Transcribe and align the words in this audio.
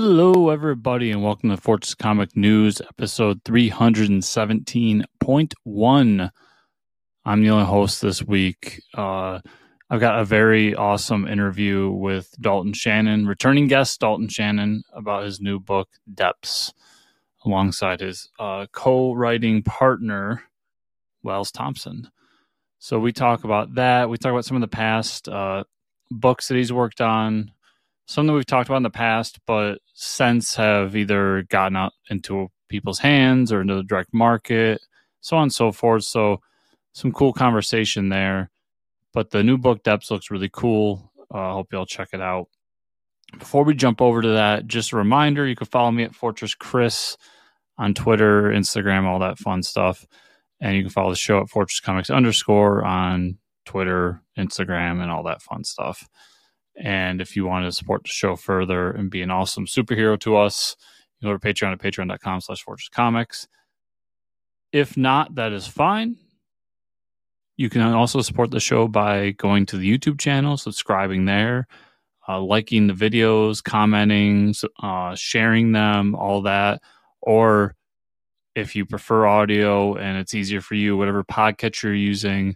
Hello, 0.00 0.50
everybody, 0.50 1.10
and 1.10 1.24
welcome 1.24 1.50
to 1.50 1.56
Fortress 1.56 1.96
Comic 1.96 2.36
News, 2.36 2.80
episode 2.80 3.42
317.1. 3.42 6.30
I'm 7.24 7.42
the 7.42 7.50
only 7.50 7.64
host 7.64 8.00
this 8.00 8.22
week. 8.22 8.80
Uh, 8.94 9.40
I've 9.90 9.98
got 9.98 10.20
a 10.20 10.24
very 10.24 10.76
awesome 10.76 11.26
interview 11.26 11.90
with 11.90 12.32
Dalton 12.40 12.74
Shannon, 12.74 13.26
returning 13.26 13.66
guest 13.66 13.98
Dalton 13.98 14.28
Shannon, 14.28 14.84
about 14.92 15.24
his 15.24 15.40
new 15.40 15.58
book, 15.58 15.88
Depths, 16.14 16.72
alongside 17.44 17.98
his 17.98 18.30
uh, 18.38 18.66
co 18.70 19.14
writing 19.14 19.64
partner, 19.64 20.44
Wells 21.24 21.50
Thompson. 21.50 22.08
So 22.78 23.00
we 23.00 23.10
talk 23.10 23.42
about 23.42 23.74
that. 23.74 24.08
We 24.08 24.16
talk 24.16 24.30
about 24.30 24.44
some 24.44 24.56
of 24.56 24.60
the 24.60 24.68
past 24.68 25.28
uh, 25.28 25.64
books 26.08 26.46
that 26.46 26.56
he's 26.56 26.72
worked 26.72 27.00
on, 27.00 27.50
something 28.08 28.34
we've 28.34 28.46
talked 28.46 28.68
about 28.68 28.78
in 28.78 28.82
the 28.82 28.90
past, 28.90 29.38
but 29.46 29.78
since 29.92 30.54
have 30.56 30.96
either 30.96 31.44
gotten 31.50 31.76
out 31.76 31.92
into 32.10 32.48
people's 32.68 32.98
hands 32.98 33.52
or 33.52 33.60
into 33.60 33.74
the 33.74 33.82
direct 33.82 34.12
market, 34.14 34.80
so 35.20 35.36
on 35.36 35.44
and 35.44 35.52
so 35.52 35.70
forth. 35.70 36.04
So 36.04 36.40
some 36.94 37.12
cool 37.12 37.32
conversation 37.32 38.08
there. 38.08 38.50
But 39.12 39.30
the 39.30 39.42
new 39.42 39.58
book 39.58 39.82
Depths 39.82 40.10
looks 40.10 40.30
really 40.30 40.50
cool. 40.50 41.12
I 41.30 41.50
uh, 41.50 41.52
hope 41.52 41.72
y'all 41.72 41.86
check 41.86 42.08
it 42.12 42.20
out. 42.20 42.48
Before 43.38 43.62
we 43.62 43.74
jump 43.74 44.00
over 44.00 44.22
to 44.22 44.28
that, 44.28 44.66
just 44.66 44.92
a 44.92 44.96
reminder 44.96 45.46
you 45.46 45.56
can 45.56 45.66
follow 45.66 45.90
me 45.90 46.04
at 46.04 46.14
Fortress 46.14 46.54
Chris 46.54 47.16
on 47.76 47.92
Twitter, 47.92 48.44
Instagram, 48.44 49.04
all 49.04 49.18
that 49.18 49.38
fun 49.38 49.62
stuff. 49.62 50.06
And 50.60 50.74
you 50.74 50.82
can 50.82 50.90
follow 50.90 51.10
the 51.10 51.16
show 51.16 51.40
at 51.40 51.50
Fortress 51.50 51.80
Comics 51.80 52.08
underscore 52.08 52.84
on 52.84 53.38
Twitter, 53.66 54.22
Instagram, 54.38 55.02
and 55.02 55.10
all 55.10 55.24
that 55.24 55.42
fun 55.42 55.62
stuff. 55.62 56.08
And 56.80 57.20
if 57.20 57.34
you 57.36 57.44
want 57.44 57.66
to 57.66 57.72
support 57.72 58.04
the 58.04 58.10
show 58.10 58.36
further 58.36 58.90
and 58.90 59.10
be 59.10 59.22
an 59.22 59.30
awesome 59.30 59.66
superhero 59.66 60.18
to 60.20 60.36
us, 60.36 60.76
you 61.20 61.28
go 61.28 61.36
to 61.36 61.38
Patreon 61.38 61.72
at 61.72 61.80
patreon.com 61.80 62.40
slash 62.40 62.62
fortress 62.62 62.88
comics. 62.88 63.48
If 64.72 64.96
not, 64.96 65.34
that 65.34 65.52
is 65.52 65.66
fine. 65.66 66.16
You 67.56 67.68
can 67.68 67.82
also 67.82 68.20
support 68.20 68.52
the 68.52 68.60
show 68.60 68.86
by 68.86 69.32
going 69.32 69.66
to 69.66 69.76
the 69.76 69.98
YouTube 69.98 70.20
channel, 70.20 70.56
subscribing 70.56 71.24
there, 71.24 71.66
uh, 72.28 72.40
liking 72.40 72.86
the 72.86 72.92
videos, 72.92 73.62
commenting, 73.64 74.54
uh, 74.80 75.16
sharing 75.16 75.72
them, 75.72 76.14
all 76.14 76.42
that. 76.42 76.80
Or 77.20 77.74
if 78.54 78.76
you 78.76 78.86
prefer 78.86 79.26
audio 79.26 79.96
and 79.96 80.18
it's 80.18 80.34
easier 80.34 80.60
for 80.60 80.74
you, 80.74 80.96
whatever 80.96 81.24
podcatcher 81.24 81.84
you're 81.84 81.94
using, 81.94 82.54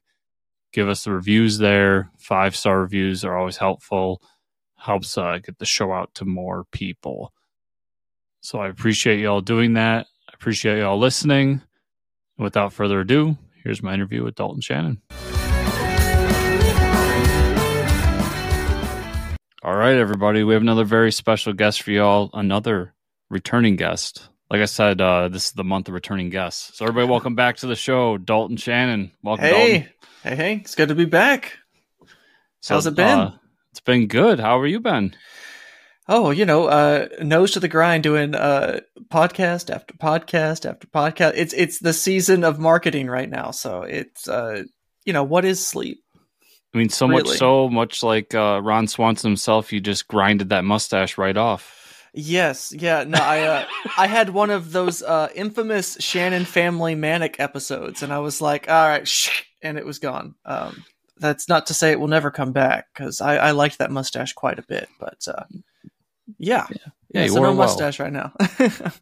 give 0.72 0.88
us 0.88 1.04
the 1.04 1.12
reviews 1.12 1.58
there. 1.58 2.10
Five 2.18 2.56
star 2.56 2.80
reviews 2.80 3.24
are 3.24 3.36
always 3.36 3.56
helpful, 3.56 4.22
helps 4.76 5.16
uh, 5.16 5.38
get 5.44 5.58
the 5.58 5.66
show 5.66 5.92
out 5.92 6.14
to 6.14 6.24
more 6.24 6.64
people. 6.72 7.32
So 8.40 8.58
I 8.58 8.68
appreciate 8.68 9.20
y'all 9.20 9.40
doing 9.40 9.74
that. 9.74 10.06
I 10.28 10.32
appreciate 10.34 10.78
y'all 10.78 10.98
listening. 10.98 11.62
Without 12.38 12.72
further 12.72 13.00
ado, 13.00 13.36
here's 13.62 13.82
my 13.82 13.94
interview 13.94 14.24
with 14.24 14.34
Dalton 14.34 14.60
Shannon. 14.60 15.00
All 19.64 19.76
right, 19.76 19.94
everybody, 19.94 20.42
we 20.42 20.54
have 20.54 20.62
another 20.62 20.84
very 20.84 21.12
special 21.12 21.52
guest 21.52 21.82
for 21.82 21.92
y'all, 21.92 22.30
another 22.34 22.94
returning 23.30 23.76
guest. 23.76 24.28
Like 24.52 24.60
I 24.60 24.66
said, 24.66 25.00
uh, 25.00 25.28
this 25.28 25.46
is 25.46 25.52
the 25.52 25.64
month 25.64 25.88
of 25.88 25.94
returning 25.94 26.28
guests. 26.28 26.76
So 26.76 26.84
everybody, 26.84 27.10
welcome 27.10 27.34
back 27.34 27.56
to 27.56 27.66
the 27.66 27.74
show, 27.74 28.18
Dalton 28.18 28.58
Shannon. 28.58 29.10
Welcome, 29.22 29.46
hey. 29.46 29.50
Dalton. 29.50 29.92
Hey, 30.22 30.36
hey, 30.36 30.54
it's 30.56 30.74
good 30.74 30.90
to 30.90 30.94
be 30.94 31.06
back. 31.06 31.56
So, 32.60 32.74
How's 32.74 32.86
it 32.86 32.94
been? 32.94 33.18
Uh, 33.18 33.34
it's 33.70 33.80
been 33.80 34.08
good. 34.08 34.38
How 34.38 34.60
have 34.60 34.70
you 34.70 34.78
been? 34.78 35.16
Oh, 36.06 36.32
you 36.32 36.44
know, 36.44 36.66
uh, 36.66 37.08
nose 37.22 37.52
to 37.52 37.60
the 37.60 37.68
grind, 37.68 38.02
doing 38.02 38.34
uh, 38.34 38.80
podcast 39.08 39.74
after 39.74 39.94
podcast 39.94 40.68
after 40.68 40.86
podcast. 40.86 41.32
It's 41.36 41.54
it's 41.54 41.78
the 41.78 41.94
season 41.94 42.44
of 42.44 42.58
marketing 42.58 43.06
right 43.06 43.30
now, 43.30 43.52
so 43.52 43.84
it's 43.84 44.28
uh, 44.28 44.64
you 45.06 45.14
know, 45.14 45.24
what 45.24 45.46
is 45.46 45.66
sleep? 45.66 46.02
I 46.74 46.78
mean, 46.78 46.90
so 46.90 47.08
Really? 47.08 47.22
much, 47.22 47.38
so 47.38 47.70
much 47.70 48.02
like 48.02 48.34
uh, 48.34 48.60
Ron 48.62 48.86
Swanson 48.86 49.30
himself. 49.30 49.72
You 49.72 49.80
just 49.80 50.08
grinded 50.08 50.50
that 50.50 50.66
mustache 50.66 51.16
right 51.16 51.38
off. 51.38 51.81
Yes, 52.14 52.72
yeah. 52.76 53.04
No, 53.04 53.18
I 53.18 53.40
uh, 53.40 53.64
I 53.96 54.06
had 54.06 54.30
one 54.30 54.50
of 54.50 54.72
those 54.72 55.02
uh, 55.02 55.28
infamous 55.34 55.96
Shannon 55.98 56.44
family 56.44 56.94
manic 56.94 57.40
episodes, 57.40 58.02
and 58.02 58.12
I 58.12 58.18
was 58.18 58.40
like, 58.40 58.68
all 58.68 58.86
right, 58.88 59.08
shh, 59.08 59.42
and 59.62 59.78
it 59.78 59.86
was 59.86 59.98
gone. 59.98 60.34
Um, 60.44 60.84
that's 61.16 61.48
not 61.48 61.66
to 61.66 61.74
say 61.74 61.90
it 61.90 62.00
will 62.00 62.08
never 62.08 62.30
come 62.30 62.52
back 62.52 62.88
because 62.92 63.20
I, 63.22 63.36
I 63.36 63.50
liked 63.52 63.78
that 63.78 63.90
mustache 63.90 64.34
quite 64.34 64.58
a 64.58 64.62
bit, 64.62 64.88
but 65.00 65.26
uh, 65.26 65.44
yeah, 66.38 66.66
Yeah, 67.14 67.24
you 67.24 67.30
so 67.32 67.38
wore 67.38 67.46
no 67.46 67.52
it 67.52 67.56
well. 67.56 67.66
mustache 67.66 67.98
right 67.98 68.12
now. 68.12 68.32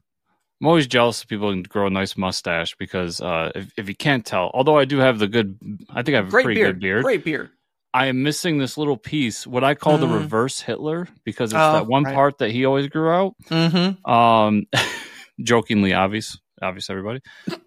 I'm 0.61 0.67
always 0.67 0.87
jealous 0.87 1.23
of 1.23 1.29
people 1.29 1.49
who 1.49 1.55
can 1.55 1.63
grow 1.63 1.87
a 1.87 1.91
nice 1.91 2.17
mustache 2.19 2.77
because 2.77 3.21
uh, 3.21 3.51
if, 3.55 3.73
if 3.79 3.89
you 3.89 3.95
can't 3.95 4.27
tell, 4.27 4.51
although 4.53 4.79
I 4.79 4.85
do 4.85 4.99
have 4.99 5.19
the 5.19 5.27
good, 5.27 5.59
I 5.89 6.03
think 6.03 6.15
I 6.15 6.19
have 6.19 6.29
a 6.29 6.31
Great 6.31 6.45
pretty 6.45 6.61
beard, 6.61 6.75
good 6.75 6.81
beard. 6.83 7.03
great 7.03 7.25
beard. 7.25 7.51
I 7.93 8.07
am 8.07 8.23
missing 8.23 8.59
this 8.59 8.79
little 8.79 8.97
piece, 8.97 9.47
what 9.47 9.65
I 9.65 9.75
call 9.75 9.99
the 9.99 10.07
Mm. 10.07 10.15
reverse 10.15 10.61
Hitler, 10.61 11.09
because 11.25 11.53
it's 11.53 11.61
Oh, 11.61 11.73
that 11.73 11.87
one 11.87 12.05
right. 12.05 12.15
part 12.15 12.39
that 12.39 12.51
he 12.51 12.65
always 12.65 12.87
grew 12.89 13.11
out. 13.11 13.35
Mm-hmm. 13.49 14.11
Um, 14.11 14.67
jokingly, 15.43 15.93
obvious, 15.93 16.39
obvious, 16.63 16.89
everybody, 16.89 17.21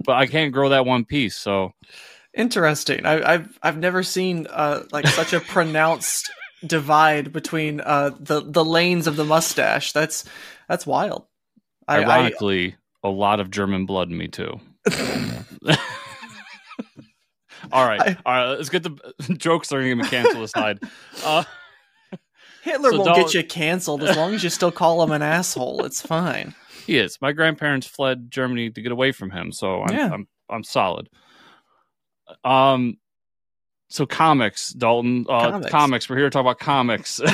but 0.06 0.14
I 0.14 0.28
can't 0.28 0.54
grow 0.54 0.70
that 0.70 0.86
one 0.86 1.04
piece. 1.06 1.36
So 1.36 1.74
Interesting. 2.36 3.06
I, 3.06 3.34
I've 3.34 3.60
I've 3.62 3.78
never 3.78 4.02
seen 4.02 4.48
uh, 4.50 4.84
like 4.92 5.08
such 5.08 5.34
a 5.34 5.40
pronounced 5.40 6.32
divide 6.66 7.32
between 7.32 7.80
uh, 7.82 8.12
the 8.20 8.42
the 8.42 8.66
lanes 8.66 9.06
of 9.06 9.18
the 9.18 9.26
mustache. 9.26 9.92
That's 9.92 10.26
that's 10.68 10.88
wild. 10.88 11.28
I, 11.88 11.98
I, 11.98 12.04
ironically, 12.04 12.76
a 13.04 13.10
lot 13.10 13.40
of 13.40 13.52
German 13.52 13.86
blood 13.86 14.10
in 14.10 14.18
me 14.18 14.30
too. 14.30 14.60
all 17.72 17.88
right, 17.88 18.02
I- 18.02 18.18
all 18.26 18.34
right. 18.34 18.58
Let's 18.58 18.70
get 18.70 18.84
the 18.84 18.96
jokes 19.38 19.72
are 19.72 19.82
going 19.82 19.98
to 19.98 20.04
be 20.04 20.10
canceled 20.10 20.44
aside. 20.44 20.80
Uh, 21.24 21.44
Hitler 22.64 22.92
So 22.92 23.02
won't 23.02 23.16
get 23.18 23.34
you 23.34 23.44
canceled 23.44 24.04
as 24.04 24.16
long 24.16 24.34
as 24.34 24.42
you 24.44 24.50
still 24.50 24.72
call 24.72 25.04
him 25.04 25.12
an 25.12 25.22
asshole. 25.22 25.84
It's 25.84 26.02
fine. 26.02 26.56
he 26.86 26.98
is. 26.98 27.18
My 27.22 27.34
grandparents 27.34 27.88
fled 27.88 28.32
Germany 28.32 28.70
to 28.70 28.82
get 28.82 28.94
away 28.94 29.12
from 29.12 29.32
him, 29.32 29.52
so 29.52 29.82
I'm 29.84 29.94
Yeah. 29.94 30.12
I'm, 30.14 30.28
I'm 30.50 30.64
solid. 30.64 31.10
Um, 32.46 32.98
so 33.90 34.06
comics, 34.06 34.72
Dalton. 34.72 35.26
Uh, 35.28 35.52
comics. 35.52 35.72
Comics. 35.72 36.10
We're 36.10 36.16
here 36.18 36.26
to 36.26 36.30
talk 36.30 36.42
about 36.42 36.60
comics. 36.60 37.20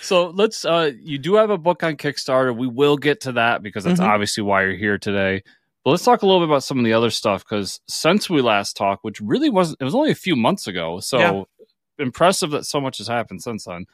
so 0.00 0.28
let's. 0.30 0.64
Uh, 0.64 0.92
you 1.00 1.18
do 1.18 1.34
have 1.34 1.50
a 1.50 1.58
book 1.58 1.82
on 1.82 1.96
Kickstarter. 1.96 2.56
We 2.56 2.66
will 2.66 2.96
get 2.96 3.22
to 3.22 3.32
that 3.32 3.62
because 3.62 3.84
that's 3.84 4.00
Mhm. 4.00 4.08
obviously 4.08 4.42
why 4.42 4.62
you're 4.62 4.76
here 4.76 4.98
today. 4.98 5.42
But 5.84 5.92
let's 5.92 6.04
talk 6.04 6.22
a 6.22 6.26
little 6.26 6.40
bit 6.40 6.50
about 6.50 6.62
some 6.64 6.78
of 6.78 6.84
the 6.84 6.92
other 6.92 7.10
stuff 7.10 7.42
because 7.44 7.80
since 7.88 8.28
we 8.28 8.42
last 8.42 8.76
talked, 8.76 9.02
which 9.02 9.20
really 9.20 9.48
wasn't, 9.48 9.78
it 9.80 9.84
was 9.84 9.94
only 9.94 10.10
a 10.10 10.14
few 10.16 10.36
months 10.36 10.66
ago. 10.66 11.00
So 11.00 11.18
Yeah. 11.18 11.42
impressive 12.04 12.50
that 12.50 12.66
so 12.66 12.80
much 12.80 12.98
has 12.98 13.08
happened 13.08 13.42
since 13.42 13.64
then. 13.64 13.86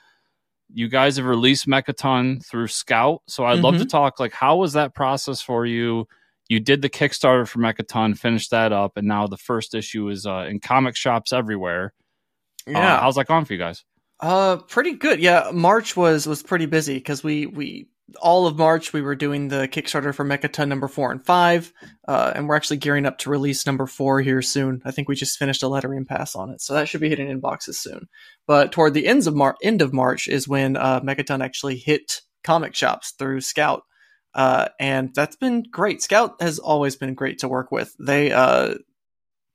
You 0.72 0.88
guys 0.88 1.16
have 1.16 1.26
released 1.26 1.68
Mechaton 1.68 2.44
through 2.44 2.66
Scout. 2.68 3.22
So 3.28 3.44
I'd 3.44 3.60
love 3.60 3.74
to 3.74 3.80
Mm-hmm. 3.80 3.88
talk 3.88 4.18
like 4.18 4.32
how 4.32 4.56
was 4.56 4.72
that 4.72 4.94
process 4.94 5.40
for 5.40 5.64
you? 5.64 6.08
You 6.48 6.58
did 6.60 6.82
the 6.82 6.90
Kickstarter 6.90 7.46
for 7.46 7.58
Mechaton, 7.60 8.16
finished 8.18 8.50
that 8.50 8.72
up, 8.72 8.96
and 8.96 9.06
now 9.06 9.26
the 9.28 9.36
first 9.36 9.74
issue 9.74 10.08
is 10.08 10.26
uh, 10.26 10.46
in 10.48 10.58
comic 10.60 10.96
shops 10.96 11.32
everywhere. 11.32 11.92
Uh, 12.68 12.72
yeah. 12.72 13.00
how's 13.00 13.14
that 13.14 13.26
going 13.28 13.44
for 13.44 13.52
you 13.52 13.58
guys? 13.60 13.84
Uh, 14.18 14.56
pretty 14.56 14.92
good. 14.94 15.20
Yeah, 15.20 15.50
March 15.52 15.96
was 15.96 16.26
was 16.26 16.42
pretty 16.42 16.66
busy 16.66 16.94
because 16.94 17.22
we 17.22 17.46
we 17.46 17.86
all 18.20 18.46
of 18.46 18.56
March 18.56 18.92
we 18.92 19.02
were 19.02 19.16
doing 19.16 19.48
the 19.48 19.66
Kickstarter 19.68 20.14
for 20.14 20.24
Mechaton 20.24 20.68
number 20.68 20.88
four 20.88 21.10
and 21.10 21.24
five, 21.24 21.72
uh, 22.06 22.32
and 22.34 22.48
we're 22.48 22.56
actually 22.56 22.76
gearing 22.76 23.06
up 23.06 23.18
to 23.18 23.30
release 23.30 23.66
number 23.66 23.86
four 23.86 24.20
here 24.20 24.42
soon. 24.42 24.80
I 24.84 24.92
think 24.92 25.08
we 25.08 25.16
just 25.16 25.38
finished 25.38 25.62
a 25.62 25.68
lettering 25.68 26.04
pass 26.04 26.36
on 26.36 26.50
it, 26.50 26.60
so 26.60 26.74
that 26.74 26.88
should 26.88 27.00
be 27.00 27.08
hitting 27.08 27.28
inboxes 27.28 27.74
soon. 27.74 28.08
But 28.46 28.72
toward 28.72 28.94
the 28.94 29.06
ends 29.06 29.26
of 29.26 29.34
Mar- 29.34 29.56
end 29.62 29.82
of 29.82 29.92
March 29.92 30.28
is 30.28 30.46
when 30.46 30.76
uh, 30.76 31.00
Mechaton 31.00 31.44
actually 31.44 31.76
hit 31.76 32.20
comic 32.44 32.74
shops 32.74 33.12
through 33.12 33.40
Scout. 33.40 33.82
Uh, 34.34 34.68
and 34.78 35.14
that's 35.14 35.36
been 35.36 35.64
great. 35.70 36.02
Scout 36.02 36.40
has 36.40 36.58
always 36.58 36.94
been 36.94 37.14
great 37.14 37.38
to 37.38 37.48
work 37.48 37.72
with. 37.72 37.96
They 37.98 38.32
uh, 38.32 38.74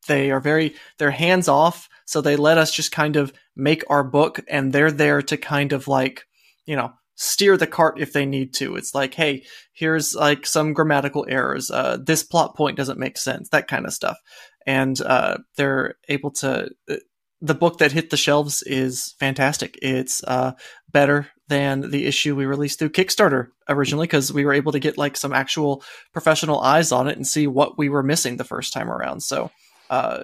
they 0.07 0.31
are 0.31 0.39
very 0.39 0.75
they're 0.97 1.11
hands 1.11 1.47
off, 1.47 1.87
so 2.05 2.19
they 2.19 2.35
let 2.35 2.57
us 2.57 2.71
just 2.73 2.91
kind 2.91 3.15
of 3.15 3.31
make 3.55 3.83
our 3.89 4.03
book, 4.03 4.41
and 4.49 4.73
they're 4.73 4.91
there 4.91 5.21
to 5.21 5.37
kind 5.37 5.71
of 5.71 5.87
like 5.87 6.25
you 6.65 6.75
know 6.75 6.91
steer 7.21 7.55
the 7.57 7.67
cart 7.67 7.99
if 7.99 8.13
they 8.13 8.25
need 8.25 8.53
to. 8.55 8.75
It's 8.75 8.95
like, 8.95 9.13
hey, 9.13 9.43
here's 9.73 10.15
like 10.15 10.45
some 10.45 10.73
grammatical 10.73 11.25
errors. 11.29 11.69
Uh, 11.69 11.97
this 12.03 12.23
plot 12.23 12.55
point 12.55 12.77
doesn't 12.77 12.99
make 12.99 13.17
sense. 13.17 13.49
That 13.49 13.67
kind 13.67 13.85
of 13.85 13.93
stuff, 13.93 14.17
and 14.65 14.99
uh, 15.01 15.37
they're 15.57 15.95
able 16.09 16.31
to. 16.41 16.69
uh, 16.89 16.95
The 17.43 17.55
book 17.55 17.79
that 17.79 17.91
hit 17.91 18.09
the 18.09 18.17
shelves 18.17 18.61
is 18.63 19.15
fantastic. 19.19 19.71
It's 19.81 20.23
uh, 20.27 20.51
better 20.91 21.27
than 21.47 21.89
the 21.89 22.05
issue 22.05 22.35
we 22.35 22.45
released 22.45 22.77
through 22.77 22.91
Kickstarter 22.93 23.47
originally 23.67 24.05
because 24.05 24.31
we 24.31 24.45
were 24.45 24.53
able 24.53 24.71
to 24.73 24.79
get 24.79 24.97
like 24.97 25.17
some 25.17 25.33
actual 25.33 25.83
professional 26.13 26.59
eyes 26.61 26.91
on 26.91 27.07
it 27.07 27.17
and 27.17 27.25
see 27.25 27.47
what 27.47 27.79
we 27.79 27.89
were 27.89 28.03
missing 28.03 28.37
the 28.37 28.51
first 28.53 28.73
time 28.73 28.89
around. 28.91 29.21
So, 29.23 29.49
uh, 29.89 30.23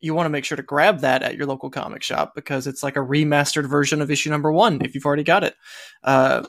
you 0.00 0.14
want 0.14 0.26
to 0.26 0.30
make 0.30 0.44
sure 0.44 0.56
to 0.56 0.62
grab 0.62 1.00
that 1.00 1.22
at 1.22 1.36
your 1.36 1.46
local 1.46 1.70
comic 1.70 2.02
shop 2.02 2.34
because 2.34 2.66
it's 2.66 2.82
like 2.82 2.96
a 2.96 3.00
remastered 3.00 3.68
version 3.68 4.00
of 4.00 4.10
issue 4.10 4.30
number 4.30 4.50
one 4.50 4.80
if 4.82 4.94
you've 4.94 5.06
already 5.06 5.24
got 5.24 5.44
it. 5.44 5.54
Uh, 6.02 6.44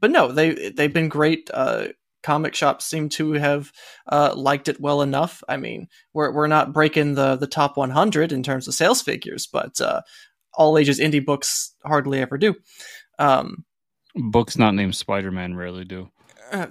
but 0.00 0.10
no, 0.10 0.30
they 0.30 0.70
they've 0.70 0.92
been 0.92 1.08
great. 1.08 1.50
Uh, 1.52 1.88
comic 2.22 2.54
shops 2.54 2.84
seem 2.84 3.08
to 3.08 3.32
have 3.32 3.72
uh, 4.08 4.34
liked 4.36 4.68
it 4.68 4.80
well 4.80 5.02
enough. 5.02 5.42
I 5.48 5.56
mean, 5.56 5.88
we're 6.12 6.32
we're 6.32 6.46
not 6.46 6.72
breaking 6.72 7.14
the 7.14 7.36
the 7.36 7.46
top 7.46 7.76
100 7.76 8.32
in 8.32 8.42
terms 8.42 8.68
of 8.68 8.74
sales 8.74 9.02
figures, 9.02 9.46
but 9.46 9.80
uh, 9.80 10.02
all 10.54 10.78
ages 10.78 11.00
indie 11.00 11.24
books 11.24 11.74
hardly 11.84 12.20
ever 12.20 12.38
do. 12.38 12.54
Um, 13.18 13.64
books 14.14 14.56
not 14.58 14.74
named 14.74 14.96
Spider 14.96 15.30
Man 15.30 15.56
rarely 15.56 15.84
do. 15.84 16.10
Uh, 16.52 16.66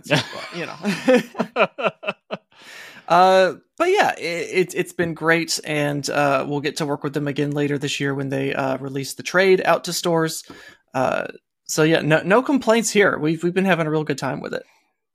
you 0.55 0.65
know. 0.65 2.01
Uh, 3.07 3.55
but 3.77 3.89
yeah, 3.89 4.13
it, 4.17 4.73
it's 4.75 4.93
been 4.93 5.13
great, 5.13 5.59
and 5.63 6.09
uh, 6.09 6.45
we'll 6.47 6.61
get 6.61 6.77
to 6.77 6.85
work 6.85 7.03
with 7.03 7.13
them 7.13 7.27
again 7.27 7.51
later 7.51 7.77
this 7.77 7.99
year 7.99 8.13
when 8.13 8.29
they 8.29 8.53
uh, 8.53 8.77
release 8.77 9.13
the 9.13 9.23
trade 9.23 9.61
out 9.63 9.83
to 9.85 9.93
stores. 9.93 10.43
Uh, 10.93 11.27
so 11.65 11.83
yeah, 11.83 12.01
no 12.01 12.21
no 12.23 12.41
complaints 12.41 12.89
here. 12.89 13.17
We've 13.17 13.41
we've 13.43 13.53
been 13.53 13.65
having 13.65 13.87
a 13.87 13.91
real 13.91 14.03
good 14.03 14.17
time 14.17 14.41
with 14.41 14.53
it. 14.53 14.63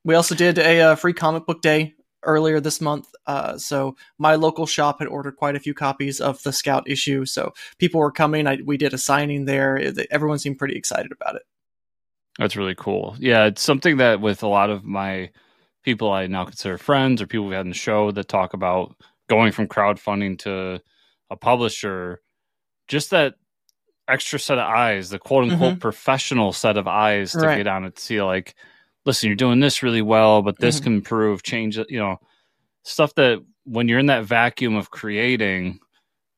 We 0.04 0.14
also 0.14 0.34
did 0.34 0.58
a, 0.58 0.78
a 0.78 0.92
uh, 0.92 0.94
free 0.94 1.12
comic 1.12 1.46
book 1.46 1.60
day 1.60 1.94
earlier 2.24 2.60
this 2.60 2.80
month. 2.80 3.08
Uh, 3.26 3.58
so 3.58 3.96
my 4.18 4.36
local 4.36 4.66
shop 4.66 5.00
had 5.00 5.08
ordered 5.08 5.36
quite 5.36 5.56
a 5.56 5.60
few 5.60 5.74
copies 5.74 6.20
of 6.20 6.42
the 6.42 6.52
Scout 6.52 6.88
issue. 6.88 7.24
So 7.24 7.52
people 7.78 8.00
were 8.00 8.12
coming. 8.12 8.46
I, 8.46 8.58
we 8.64 8.76
did 8.76 8.94
a 8.94 8.98
signing 8.98 9.44
there. 9.44 9.92
Everyone 10.10 10.38
seemed 10.38 10.58
pretty 10.58 10.76
excited 10.76 11.12
about 11.12 11.36
it. 11.36 11.42
That's 12.38 12.56
really 12.56 12.74
cool. 12.74 13.16
Yeah, 13.18 13.46
it's 13.46 13.62
something 13.62 13.98
that 13.98 14.20
with 14.20 14.42
a 14.42 14.48
lot 14.48 14.70
of 14.70 14.84
my 14.84 15.30
people 15.82 16.10
I 16.10 16.26
now 16.26 16.44
consider 16.44 16.78
friends 16.78 17.20
or 17.20 17.26
people 17.26 17.46
we 17.46 17.54
had 17.54 17.66
in 17.66 17.70
the 17.70 17.74
show 17.74 18.10
that 18.12 18.28
talk 18.28 18.54
about 18.54 18.96
going 19.28 19.52
from 19.52 19.68
crowdfunding 19.68 20.38
to 20.40 20.80
a 21.30 21.36
publisher, 21.36 22.20
just 22.88 23.10
that 23.10 23.34
extra 24.08 24.38
set 24.38 24.58
of 24.58 24.68
eyes, 24.68 25.10
the 25.10 25.18
quote 25.18 25.44
unquote 25.44 25.72
mm-hmm. 25.72 25.80
professional 25.80 26.52
set 26.52 26.76
of 26.76 26.86
eyes 26.86 27.32
to 27.32 27.38
right. 27.38 27.56
get 27.56 27.66
on 27.66 27.84
and 27.84 27.98
see 27.98 28.22
like, 28.22 28.54
listen, 29.04 29.28
you're 29.28 29.36
doing 29.36 29.60
this 29.60 29.82
really 29.82 30.02
well, 30.02 30.42
but 30.42 30.58
this 30.58 30.76
mm-hmm. 30.76 30.84
can 30.84 30.92
improve, 30.94 31.42
change 31.42 31.78
it, 31.78 31.90
you 31.90 31.98
know, 31.98 32.18
stuff 32.84 33.14
that 33.14 33.42
when 33.64 33.88
you're 33.88 33.98
in 33.98 34.06
that 34.06 34.24
vacuum 34.24 34.76
of 34.76 34.90
creating 34.90 35.78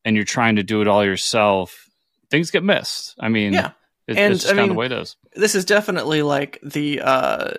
and 0.04 0.16
you're 0.16 0.24
trying 0.24 0.56
to 0.56 0.62
do 0.62 0.80
it 0.82 0.88
all 0.88 1.04
yourself, 1.04 1.88
things 2.30 2.50
get 2.50 2.62
missed. 2.62 3.14
I 3.18 3.28
mean, 3.28 3.54
yeah. 3.54 3.72
It, 4.06 4.18
and, 4.18 4.34
it's 4.34 4.42
just 4.42 4.52
I 4.52 4.56
kind 4.56 4.64
mean, 4.64 4.70
of 4.70 4.74
the 4.74 4.78
way 4.78 4.86
it 4.86 4.92
is. 4.92 5.16
This 5.34 5.54
is 5.54 5.64
definitely 5.64 6.22
like 6.22 6.58
the 6.62 7.00
uh 7.00 7.54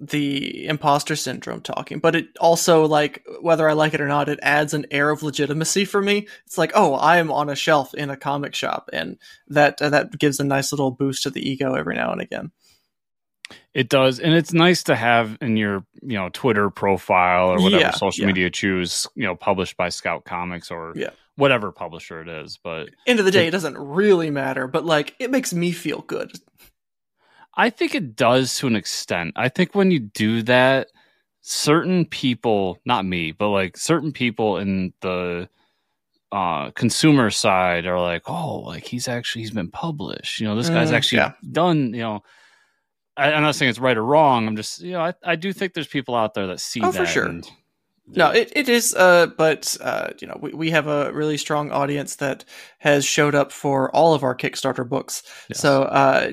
the 0.00 0.66
imposter 0.66 1.16
syndrome 1.16 1.60
talking, 1.60 1.98
but 1.98 2.16
it 2.16 2.28
also 2.38 2.86
like 2.86 3.24
whether 3.40 3.68
I 3.68 3.74
like 3.74 3.94
it 3.94 4.00
or 4.00 4.08
not, 4.08 4.28
it 4.28 4.38
adds 4.42 4.74
an 4.74 4.86
air 4.90 5.10
of 5.10 5.22
legitimacy 5.22 5.84
for 5.84 6.00
me. 6.00 6.26
It's 6.46 6.58
like, 6.58 6.72
oh, 6.74 6.94
I 6.94 7.18
am 7.18 7.30
on 7.30 7.48
a 7.48 7.56
shelf 7.56 7.94
in 7.94 8.10
a 8.10 8.16
comic 8.16 8.54
shop, 8.54 8.88
and 8.92 9.18
that 9.48 9.80
uh, 9.82 9.90
that 9.90 10.18
gives 10.18 10.40
a 10.40 10.44
nice 10.44 10.72
little 10.72 10.90
boost 10.90 11.24
to 11.24 11.30
the 11.30 11.46
ego 11.46 11.74
every 11.74 11.94
now 11.94 12.12
and 12.12 12.20
again. 12.20 12.52
It 13.74 13.88
does, 13.88 14.18
and 14.18 14.34
it's 14.34 14.52
nice 14.52 14.82
to 14.84 14.96
have 14.96 15.36
in 15.40 15.56
your 15.56 15.84
you 16.02 16.16
know 16.16 16.30
Twitter 16.30 16.70
profile 16.70 17.50
or 17.50 17.62
whatever 17.62 17.82
yeah, 17.82 17.90
social 17.92 18.22
yeah. 18.22 18.26
media 18.28 18.50
choose, 18.50 19.06
you 19.14 19.24
know, 19.24 19.34
published 19.36 19.76
by 19.76 19.88
Scout 19.88 20.24
Comics 20.24 20.70
or 20.70 20.92
yeah. 20.96 21.10
whatever 21.36 21.70
publisher 21.70 22.20
it 22.20 22.28
is. 22.28 22.58
But 22.62 22.90
end 23.06 23.18
of 23.18 23.24
the 23.24 23.30
day, 23.30 23.44
it, 23.44 23.48
it 23.48 23.52
doesn't 23.52 23.78
really 23.78 24.30
matter. 24.30 24.66
But 24.66 24.84
like, 24.84 25.14
it 25.18 25.30
makes 25.30 25.52
me 25.52 25.72
feel 25.72 26.00
good. 26.00 26.32
I 27.54 27.70
think 27.70 27.94
it 27.94 28.16
does 28.16 28.56
to 28.58 28.66
an 28.66 28.76
extent. 28.76 29.34
I 29.36 29.48
think 29.48 29.74
when 29.74 29.90
you 29.90 30.00
do 30.00 30.42
that, 30.42 30.88
certain 31.42 32.06
people, 32.06 32.78
not 32.84 33.04
me, 33.04 33.32
but 33.32 33.50
like 33.50 33.76
certain 33.76 34.12
people 34.12 34.56
in 34.56 34.92
the 35.00 35.48
uh, 36.30 36.70
consumer 36.70 37.30
side 37.30 37.86
are 37.86 38.00
like, 38.00 38.22
oh, 38.26 38.60
like 38.60 38.86
he's 38.86 39.06
actually 39.06 39.42
he's 39.42 39.50
been 39.50 39.70
published. 39.70 40.40
You 40.40 40.48
know, 40.48 40.56
this 40.56 40.70
guy's 40.70 40.90
mm, 40.90 40.94
actually 40.94 41.18
yeah. 41.18 41.32
done. 41.50 41.92
You 41.92 42.00
know, 42.00 42.22
I, 43.16 43.32
am 43.32 43.42
not 43.42 43.54
saying 43.54 43.68
it's 43.68 43.78
right 43.78 43.96
or 43.96 44.04
wrong. 44.04 44.46
I'm 44.48 44.56
just, 44.56 44.80
you 44.80 44.92
know, 44.92 45.00
I, 45.00 45.14
I 45.22 45.36
do 45.36 45.52
think 45.52 45.74
there's 45.74 45.86
people 45.86 46.14
out 46.14 46.32
there 46.34 46.46
that 46.46 46.60
see 46.60 46.80
oh, 46.80 46.90
that. 46.90 46.98
for 46.98 47.06
sure. 47.06 47.26
And, 47.26 47.50
no, 48.06 48.30
it, 48.30 48.52
it 48.54 48.68
is, 48.68 48.94
uh, 48.94 49.26
but 49.38 49.76
uh, 49.80 50.10
you 50.20 50.26
know, 50.26 50.36
we, 50.40 50.52
we 50.52 50.70
have 50.70 50.86
a 50.86 51.12
really 51.12 51.36
strong 51.36 51.70
audience 51.70 52.16
that 52.16 52.44
has 52.78 53.04
showed 53.04 53.34
up 53.34 53.52
for 53.52 53.94
all 53.94 54.12
of 54.12 54.22
our 54.22 54.34
Kickstarter 54.34 54.86
books. 54.86 55.22
Yes. 55.48 55.60
So 55.60 55.84
uh, 55.84 56.32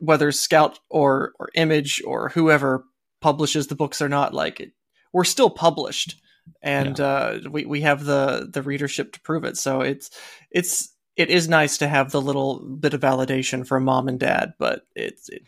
whether 0.00 0.32
Scout 0.32 0.80
or 0.88 1.32
or 1.38 1.50
Image 1.54 2.02
or 2.04 2.30
whoever 2.30 2.84
publishes 3.20 3.68
the 3.68 3.76
books 3.76 4.02
or 4.02 4.08
not, 4.08 4.34
like 4.34 4.60
it, 4.60 4.72
we're 5.12 5.24
still 5.24 5.50
published, 5.50 6.20
and 6.62 6.98
yeah. 6.98 7.04
uh, 7.04 7.40
we 7.50 7.64
we 7.64 7.82
have 7.82 8.04
the 8.04 8.48
the 8.52 8.62
readership 8.62 9.12
to 9.12 9.20
prove 9.20 9.44
it. 9.44 9.56
So 9.56 9.80
it's 9.80 10.10
it's 10.50 10.94
it 11.16 11.30
is 11.30 11.48
nice 11.48 11.78
to 11.78 11.88
have 11.88 12.10
the 12.10 12.20
little 12.20 12.60
bit 12.60 12.94
of 12.94 13.00
validation 13.00 13.66
from 13.66 13.84
mom 13.84 14.08
and 14.08 14.18
dad, 14.18 14.54
but 14.58 14.82
it's 14.94 15.28
it, 15.28 15.42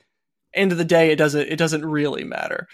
end 0.55 0.72
of 0.72 0.78
the 0.78 0.84
day, 0.84 1.10
it 1.10 1.16
doesn't 1.16 1.48
it 1.48 1.56
doesn't 1.56 1.84
really 1.84 2.25
matter. 2.25 2.69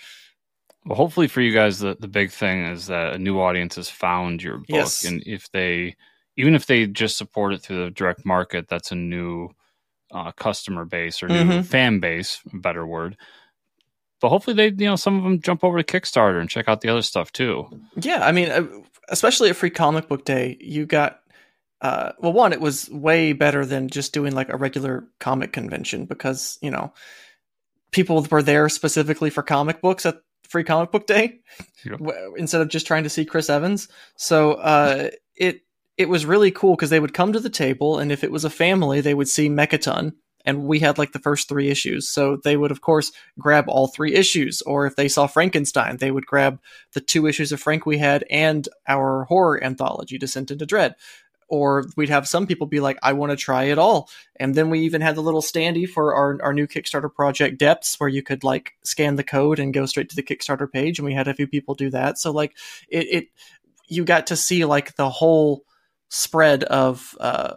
Well, 0.84 0.96
hopefully 0.96 1.28
for 1.28 1.40
you 1.40 1.52
guys, 1.52 1.78
the 1.78 1.96
the 1.98 2.08
big 2.08 2.30
thing 2.30 2.64
is 2.64 2.86
that 2.86 3.14
a 3.14 3.18
new 3.18 3.40
audience 3.40 3.76
has 3.76 3.88
found 3.88 4.42
your 4.42 4.58
book, 4.58 4.66
yes. 4.68 5.04
and 5.04 5.22
if 5.26 5.50
they 5.52 5.96
even 6.36 6.54
if 6.54 6.66
they 6.66 6.86
just 6.86 7.16
support 7.16 7.52
it 7.52 7.62
through 7.62 7.84
the 7.84 7.90
direct 7.90 8.24
market, 8.24 8.68
that's 8.68 8.92
a 8.92 8.96
new 8.96 9.50
uh, 10.12 10.32
customer 10.32 10.84
base 10.84 11.22
or 11.22 11.28
new 11.28 11.44
mm-hmm. 11.44 11.60
fan 11.62 12.00
base, 12.00 12.40
better 12.52 12.86
word. 12.86 13.16
But 14.20 14.30
hopefully 14.30 14.56
they, 14.56 14.68
you 14.68 14.88
know, 14.88 14.96
some 14.96 15.16
of 15.16 15.22
them 15.22 15.40
jump 15.40 15.62
over 15.62 15.80
to 15.80 16.00
Kickstarter 16.00 16.40
and 16.40 16.50
check 16.50 16.68
out 16.68 16.80
the 16.80 16.88
other 16.88 17.02
stuff 17.02 17.30
too. 17.32 17.68
Yeah, 17.96 18.26
I 18.26 18.32
mean, 18.32 18.50
uh, 18.50 18.66
especially 19.08 19.50
at 19.50 19.56
Free 19.56 19.70
Comic 19.70 20.08
Book 20.08 20.24
Day, 20.24 20.56
you 20.60 20.86
got 20.86 21.20
uh, 21.80 22.12
well, 22.18 22.32
one, 22.32 22.52
it 22.52 22.60
was 22.60 22.90
way 22.90 23.32
better 23.32 23.64
than 23.64 23.88
just 23.88 24.12
doing 24.12 24.34
like 24.34 24.48
a 24.48 24.56
regular 24.56 25.06
comic 25.20 25.52
convention 25.52 26.06
because 26.06 26.58
you 26.60 26.70
know 26.70 26.92
people 27.92 28.26
were 28.30 28.42
there 28.42 28.68
specifically 28.68 29.30
for 29.30 29.42
comic 29.42 29.80
books 29.80 30.04
at 30.04 30.20
Free 30.48 30.64
Comic 30.64 30.90
Book 30.90 31.06
Day 31.06 31.40
yep. 31.84 32.00
instead 32.36 32.62
of 32.62 32.68
just 32.68 32.86
trying 32.86 33.04
to 33.04 33.10
see 33.10 33.24
Chris 33.24 33.48
Evans. 33.48 33.88
So 34.16 34.54
uh, 34.54 35.10
it 35.36 35.62
it 35.98 36.08
was 36.08 36.24
really 36.24 36.52
cool 36.52 36.76
because 36.76 36.90
they 36.90 37.00
would 37.00 37.12
come 37.12 37.32
to 37.32 37.40
the 37.40 37.50
table, 37.50 37.98
and 37.98 38.12
if 38.12 38.22
it 38.22 38.30
was 38.30 38.44
a 38.44 38.50
family, 38.50 39.00
they 39.00 39.14
would 39.14 39.28
see 39.28 39.50
Mechaton, 39.50 40.12
and 40.44 40.62
we 40.62 40.78
had 40.78 40.96
like 40.96 41.12
the 41.12 41.18
first 41.18 41.48
three 41.48 41.68
issues. 41.68 42.08
So 42.08 42.38
they 42.42 42.56
would, 42.56 42.70
of 42.70 42.80
course, 42.80 43.10
grab 43.38 43.64
all 43.68 43.88
three 43.88 44.14
issues. 44.14 44.62
Or 44.62 44.86
if 44.86 44.96
they 44.96 45.08
saw 45.08 45.26
Frankenstein, 45.26 45.96
they 45.96 46.12
would 46.12 46.24
grab 46.24 46.60
the 46.94 47.00
two 47.00 47.26
issues 47.26 47.52
of 47.52 47.60
Frank 47.60 47.84
we 47.84 47.98
had 47.98 48.24
and 48.30 48.66
our 48.86 49.24
horror 49.24 49.62
anthology, 49.62 50.16
Descent 50.16 50.50
into 50.50 50.64
Dread. 50.64 50.94
Or 51.48 51.86
we'd 51.96 52.10
have 52.10 52.28
some 52.28 52.46
people 52.46 52.66
be 52.66 52.80
like, 52.80 52.98
I 53.02 53.14
want 53.14 53.30
to 53.30 53.36
try 53.36 53.64
it 53.64 53.78
all. 53.78 54.08
And 54.36 54.54
then 54.54 54.70
we 54.70 54.80
even 54.80 55.00
had 55.00 55.16
the 55.16 55.22
little 55.22 55.42
standee 55.42 55.88
for 55.88 56.14
our, 56.14 56.38
our 56.42 56.52
new 56.52 56.66
Kickstarter 56.66 57.12
project, 57.12 57.58
Depths, 57.58 57.98
where 57.98 58.08
you 58.08 58.22
could 58.22 58.44
like 58.44 58.74
scan 58.84 59.16
the 59.16 59.24
code 59.24 59.58
and 59.58 59.74
go 59.74 59.86
straight 59.86 60.08
to 60.10 60.16
the 60.16 60.22
Kickstarter 60.22 60.70
page. 60.70 60.98
And 60.98 61.06
we 61.06 61.14
had 61.14 61.26
a 61.26 61.34
few 61.34 61.46
people 61.46 61.74
do 61.74 61.90
that. 61.90 62.18
So, 62.18 62.30
like, 62.30 62.56
it, 62.88 63.06
it 63.10 63.28
you 63.88 64.04
got 64.04 64.28
to 64.28 64.36
see 64.36 64.64
like 64.64 64.94
the 64.96 65.10
whole 65.10 65.64
spread 66.08 66.64
of 66.64 67.14
uh, 67.20 67.54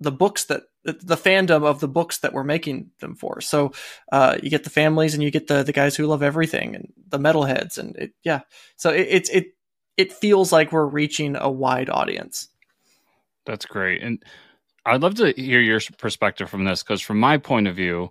the 0.00 0.12
books 0.12 0.44
that 0.46 0.62
the 0.84 1.16
fandom 1.16 1.64
of 1.64 1.80
the 1.80 1.88
books 1.88 2.18
that 2.18 2.32
we're 2.32 2.44
making 2.44 2.90
them 3.00 3.14
for. 3.14 3.40
So 3.40 3.72
uh, 4.10 4.38
you 4.42 4.48
get 4.48 4.64
the 4.64 4.70
families 4.70 5.14
and 5.14 5.22
you 5.22 5.30
get 5.30 5.46
the 5.46 5.62
the 5.62 5.72
guys 5.72 5.96
who 5.96 6.06
love 6.06 6.22
everything 6.22 6.74
and 6.74 6.92
the 7.08 7.18
metalheads 7.18 7.78
and 7.78 7.96
it, 7.96 8.12
yeah. 8.22 8.40
So 8.76 8.90
it, 8.90 9.06
it's 9.10 9.30
it 9.30 9.46
it 9.96 10.12
feels 10.12 10.52
like 10.52 10.72
we're 10.72 10.86
reaching 10.86 11.36
a 11.36 11.50
wide 11.50 11.90
audience. 11.90 12.48
That's 13.44 13.66
great, 13.66 14.02
and 14.02 14.22
I'd 14.86 15.02
love 15.02 15.16
to 15.16 15.32
hear 15.32 15.60
your 15.60 15.80
perspective 15.98 16.48
from 16.48 16.64
this 16.64 16.82
because 16.82 17.00
from 17.00 17.18
my 17.20 17.38
point 17.38 17.68
of 17.68 17.76
view. 17.76 18.10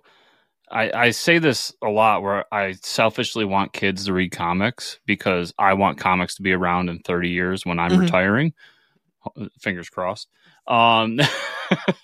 I, 0.70 0.92
I 0.92 1.10
say 1.12 1.38
this 1.38 1.72
a 1.82 1.88
lot 1.88 2.22
where 2.22 2.44
I 2.52 2.72
selfishly 2.82 3.46
want 3.46 3.72
kids 3.72 4.04
to 4.04 4.12
read 4.12 4.32
comics 4.32 4.98
because 5.06 5.54
I 5.58 5.72
want 5.72 5.96
comics 5.96 6.34
to 6.34 6.42
be 6.42 6.52
around 6.52 6.90
in 6.90 6.98
30 6.98 7.30
years 7.30 7.64
when 7.64 7.78
I'm 7.78 7.92
mm-hmm. 7.92 8.02
retiring 8.02 8.52
fingers 9.60 9.88
crossed. 9.88 10.28
Um, 10.66 11.18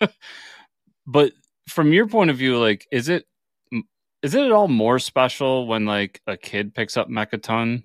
but 1.07 1.33
from 1.69 1.93
your 1.93 2.07
point 2.07 2.31
of 2.31 2.37
view, 2.37 2.59
like, 2.59 2.87
is 2.90 3.09
it 3.09 3.26
is 4.23 4.35
it 4.35 4.47
at 4.47 4.52
all 4.52 4.69
more 4.69 4.99
special 4.99 5.66
when 5.66 5.85
like 5.85 6.23
a 6.26 6.37
kid 6.37 6.75
picks 6.75 6.97
up 6.97 7.09
Mechaton 7.09 7.85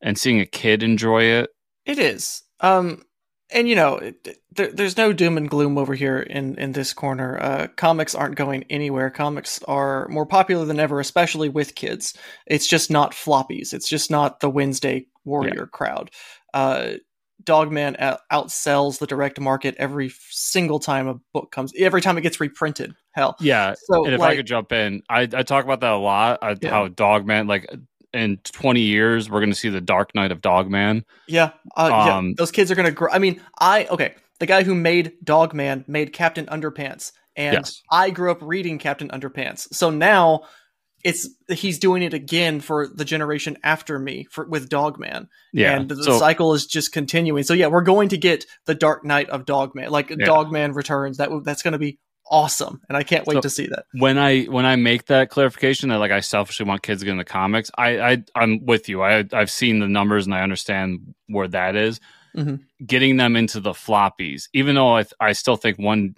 and 0.00 0.18
seeing 0.18 0.40
a 0.40 0.46
kid 0.46 0.82
enjoy 0.82 1.24
it? 1.24 1.50
It 1.84 1.98
is. 1.98 2.42
Um, 2.60 3.02
and 3.50 3.68
you 3.68 3.76
know, 3.76 4.00
there, 4.52 4.72
there's 4.72 4.96
no 4.96 5.12
doom 5.12 5.36
and 5.36 5.48
gloom 5.48 5.78
over 5.78 5.94
here 5.94 6.18
in 6.18 6.56
in 6.56 6.72
this 6.72 6.92
corner. 6.92 7.38
Uh, 7.40 7.68
comics 7.76 8.14
aren't 8.14 8.34
going 8.34 8.64
anywhere. 8.70 9.10
Comics 9.10 9.62
are 9.64 10.08
more 10.08 10.26
popular 10.26 10.64
than 10.64 10.80
ever, 10.80 10.98
especially 10.98 11.48
with 11.48 11.74
kids. 11.74 12.14
It's 12.46 12.66
just 12.66 12.90
not 12.90 13.12
floppies. 13.12 13.72
It's 13.72 13.88
just 13.88 14.10
not 14.10 14.40
the 14.40 14.50
Wednesday 14.50 15.06
Warrior 15.24 15.54
yeah. 15.54 15.64
crowd. 15.70 16.10
Uh, 16.54 16.94
Dogman 17.46 17.96
outsells 18.30 18.98
the 18.98 19.06
direct 19.06 19.40
market 19.40 19.74
every 19.78 20.12
single 20.30 20.78
time 20.78 21.08
a 21.08 21.14
book 21.32 21.50
comes, 21.50 21.72
every 21.78 22.02
time 22.02 22.18
it 22.18 22.20
gets 22.20 22.40
reprinted. 22.40 22.94
Hell, 23.12 23.36
yeah. 23.40 23.74
So, 23.84 24.04
and 24.04 24.14
if 24.14 24.20
like, 24.20 24.32
I 24.32 24.36
could 24.36 24.46
jump 24.46 24.72
in, 24.72 25.02
I, 25.08 25.22
I 25.22 25.42
talk 25.42 25.64
about 25.64 25.80
that 25.80 25.92
a 25.92 25.96
lot. 25.96 26.40
I, 26.42 26.56
yeah. 26.60 26.68
How 26.68 26.88
Dogman, 26.88 27.46
like 27.46 27.66
in 28.12 28.38
20 28.38 28.80
years, 28.80 29.30
we're 29.30 29.40
going 29.40 29.50
to 29.50 29.56
see 29.56 29.70
the 29.70 29.80
Dark 29.80 30.14
Knight 30.14 30.32
of 30.32 30.42
Dogman. 30.42 31.04
Yeah, 31.26 31.52
uh, 31.76 31.90
um, 31.92 32.28
yeah. 32.28 32.32
Those 32.36 32.50
kids 32.50 32.70
are 32.70 32.74
going 32.74 32.86
to 32.86 32.92
grow. 32.92 33.08
I 33.10 33.18
mean, 33.18 33.40
I 33.58 33.86
okay. 33.86 34.14
the 34.40 34.46
guy 34.46 34.64
who 34.64 34.74
made 34.74 35.14
Dogman 35.24 35.84
made 35.86 36.12
Captain 36.12 36.46
Underpants, 36.46 37.12
and 37.36 37.54
Yes. 37.54 37.82
I 37.90 38.10
grew 38.10 38.30
up 38.30 38.38
reading 38.42 38.78
Captain 38.78 39.08
Underpants. 39.08 39.72
So 39.72 39.90
now 39.90 40.42
it's 41.06 41.28
he's 41.48 41.78
doing 41.78 42.02
it 42.02 42.12
again 42.12 42.60
for 42.60 42.88
the 42.88 43.04
generation 43.04 43.56
after 43.62 43.98
me 43.98 44.26
for 44.30 44.44
with 44.46 44.68
Dogman, 44.68 45.28
Yeah. 45.52 45.76
and 45.76 45.88
the 45.88 46.02
so 46.02 46.18
cycle 46.18 46.52
is 46.54 46.66
just 46.66 46.92
continuing. 46.92 47.44
So 47.44 47.54
yeah, 47.54 47.68
we're 47.68 47.82
going 47.82 48.08
to 48.10 48.18
get 48.18 48.44
the 48.66 48.74
Dark 48.74 49.04
Knight 49.04 49.30
of 49.30 49.46
Dogman, 49.46 49.90
like 49.90 50.10
Yeah. 50.10 50.26
Dogman 50.26 50.72
Returns. 50.72 51.18
That 51.18 51.30
that's 51.44 51.62
going 51.62 51.72
to 51.72 51.78
be 51.78 51.98
awesome, 52.28 52.80
and 52.88 52.96
I 52.98 53.04
can't 53.04 53.24
wait 53.26 53.34
So- 53.36 53.40
to 53.42 53.50
see 53.50 53.66
that. 53.68 53.84
when 53.92 54.18
I 54.18 54.42
when 54.44 54.66
I 54.66 54.74
make 54.76 55.06
that 55.06 55.30
clarification 55.30 55.90
that 55.90 55.98
like 55.98 56.10
I 56.10 56.20
selfishly 56.20 56.66
want 56.66 56.82
kids 56.82 57.00
to 57.00 57.04
get 57.06 57.12
in 57.12 57.18
the 57.18 57.24
comics, 57.24 57.70
I, 57.78 58.00
I 58.00 58.24
I'm 58.34 58.66
with 58.66 58.88
you. 58.88 59.02
I 59.02 59.24
I've 59.32 59.50
seen 59.50 59.78
the 59.78 59.88
numbers 59.88 60.26
and 60.26 60.34
I 60.34 60.42
understand 60.42 61.14
where 61.28 61.48
that 61.48 61.76
is. 61.76 62.00
Mhm. 62.36 62.60
Getting 62.84 63.16
them 63.16 63.36
into 63.36 63.60
the 63.60 63.70
floppies, 63.72 64.48
even 64.52 64.74
though 64.74 64.96
I 64.98 65.04
I 65.20 65.32
still 65.32 65.56
think 65.56 65.78
one 65.78 66.16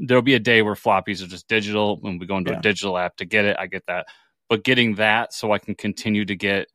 there'll 0.00 0.22
be 0.22 0.34
a 0.34 0.38
day 0.40 0.62
where 0.62 0.74
floppies 0.74 1.22
are 1.22 1.26
just 1.28 1.46
digital 1.48 1.98
when 2.00 2.18
we 2.18 2.26
go 2.26 2.36
into 2.38 2.50
Yeah. 2.52 2.58
a 2.58 2.62
digital 2.62 2.96
app 2.98 3.16
to 3.18 3.24
get 3.24 3.44
it. 3.44 3.56
I 3.58 3.66
get 3.66 3.84
that, 3.86 4.06
but 4.48 4.64
getting 4.64 4.94
that 4.96 5.32
so 5.34 5.52
I 5.52 5.58
can 5.58 5.74
continue 5.74 6.24
to 6.24 6.34
get 6.34 6.68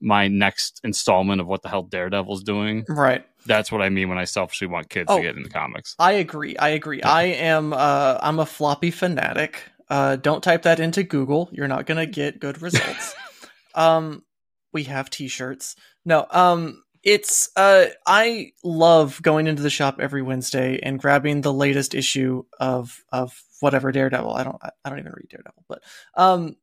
my 0.00 0.28
next 0.28 0.80
installment 0.84 1.40
of 1.40 1.46
what 1.46 1.62
the 1.62 1.68
hell 1.68 1.84
Daredevil's 1.84 2.42
doing. 2.42 2.84
Right. 2.88 3.24
That's 3.46 3.70
what 3.72 3.80
I 3.80 3.88
mean 3.88 4.08
when 4.08 4.18
I 4.18 4.24
selfishly 4.24 4.66
want 4.66 4.90
kids 4.90 5.06
Oh. 5.08 5.16
to 5.16 5.22
get 5.22 5.36
in 5.36 5.42
the 5.44 5.48
comics. 5.48 5.94
I 5.98 6.12
agree. 6.12 6.56
I 6.58 6.70
agree. 6.70 6.98
Yeah. 6.98 7.08
I 7.10 7.22
am. 7.24 7.72
Uh, 7.72 8.18
I'm 8.20 8.38
a 8.38 8.46
floppy 8.46 8.90
fanatic. 8.90 9.62
Uh, 9.88 10.16
don't 10.16 10.42
type 10.42 10.62
that 10.62 10.80
into 10.80 11.02
Google. 11.04 11.48
You're 11.52 11.68
not 11.68 11.86
gonna 11.86 12.06
get 12.06 12.40
good 12.40 12.60
results. 12.60 13.14
um, 13.74 14.24
we 14.72 14.84
have 14.84 15.10
T-shirts. 15.10 15.76
No. 16.04 16.26
Um, 16.30 16.82
it's. 17.04 17.50
Uh, 17.56 17.86
I 18.06 18.52
love 18.62 19.22
going 19.22 19.46
into 19.46 19.62
the 19.62 19.70
shop 19.70 19.98
every 20.00 20.22
Wednesday 20.22 20.80
and 20.82 20.98
grabbing 20.98 21.40
the 21.42 21.52
latest 21.52 21.94
issue 21.94 22.44
of 22.58 23.04
of 23.12 23.42
whatever 23.60 23.92
Daredevil. 23.92 24.32
I 24.32 24.44
don't. 24.44 24.56
I 24.84 24.88
don't 24.88 24.98
even 24.98 25.12
read 25.12 25.28
Daredevil, 25.28 25.64
but 25.68 25.82
um, 26.16 26.56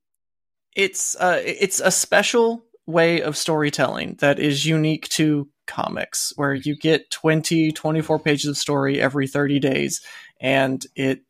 it's 0.75 1.15
uh, 1.15 1.41
it's 1.45 1.79
a 1.79 1.91
special 1.91 2.65
way 2.87 3.21
of 3.21 3.37
storytelling 3.37 4.15
that 4.19 4.39
is 4.39 4.65
unique 4.65 5.07
to 5.09 5.47
comics 5.67 6.33
where 6.35 6.53
you 6.53 6.75
get 6.75 7.09
20 7.11 7.71
24 7.71 8.19
pages 8.19 8.49
of 8.49 8.57
story 8.57 8.99
every 8.99 9.27
30 9.27 9.59
days 9.59 10.01
and 10.41 10.85
it 10.95 11.21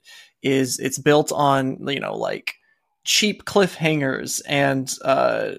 is 0.42 0.80
it's 0.80 0.98
built 0.98 1.32
on 1.32 1.78
you 1.88 2.00
know 2.00 2.16
like 2.16 2.56
cheap 3.04 3.46
cliffhangers 3.46 4.42
and 4.48 4.96
uh 5.04 5.52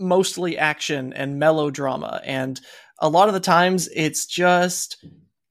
mostly 0.00 0.56
action 0.58 1.12
and 1.12 1.38
melodrama 1.38 2.20
and 2.24 2.60
a 2.98 3.08
lot 3.08 3.28
of 3.28 3.34
the 3.34 3.40
times 3.40 3.88
it's 3.94 4.26
just 4.26 5.04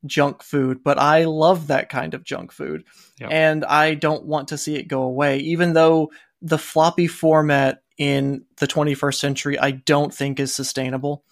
junk 0.05 0.41
food 0.43 0.79
but 0.83 0.97
i 0.97 1.25
love 1.25 1.67
that 1.67 1.89
kind 1.89 2.13
of 2.13 2.23
junk 2.23 2.51
food 2.51 2.83
Yep. 3.19 3.29
and 3.31 3.65
i 3.65 3.93
don't 3.95 4.25
want 4.25 4.47
to 4.49 4.57
see 4.57 4.75
it 4.75 4.87
go 4.87 5.01
away 5.03 5.39
even 5.39 5.73
though 5.73 6.09
the 6.41 6.57
floppy 6.57 7.07
format 7.07 7.81
in 7.97 8.45
the 8.57 8.67
21st 8.67 9.15
century 9.15 9.59
i 9.59 9.71
don't 9.71 10.13
think 10.13 10.39
is 10.39 10.53
sustainable 10.53 11.23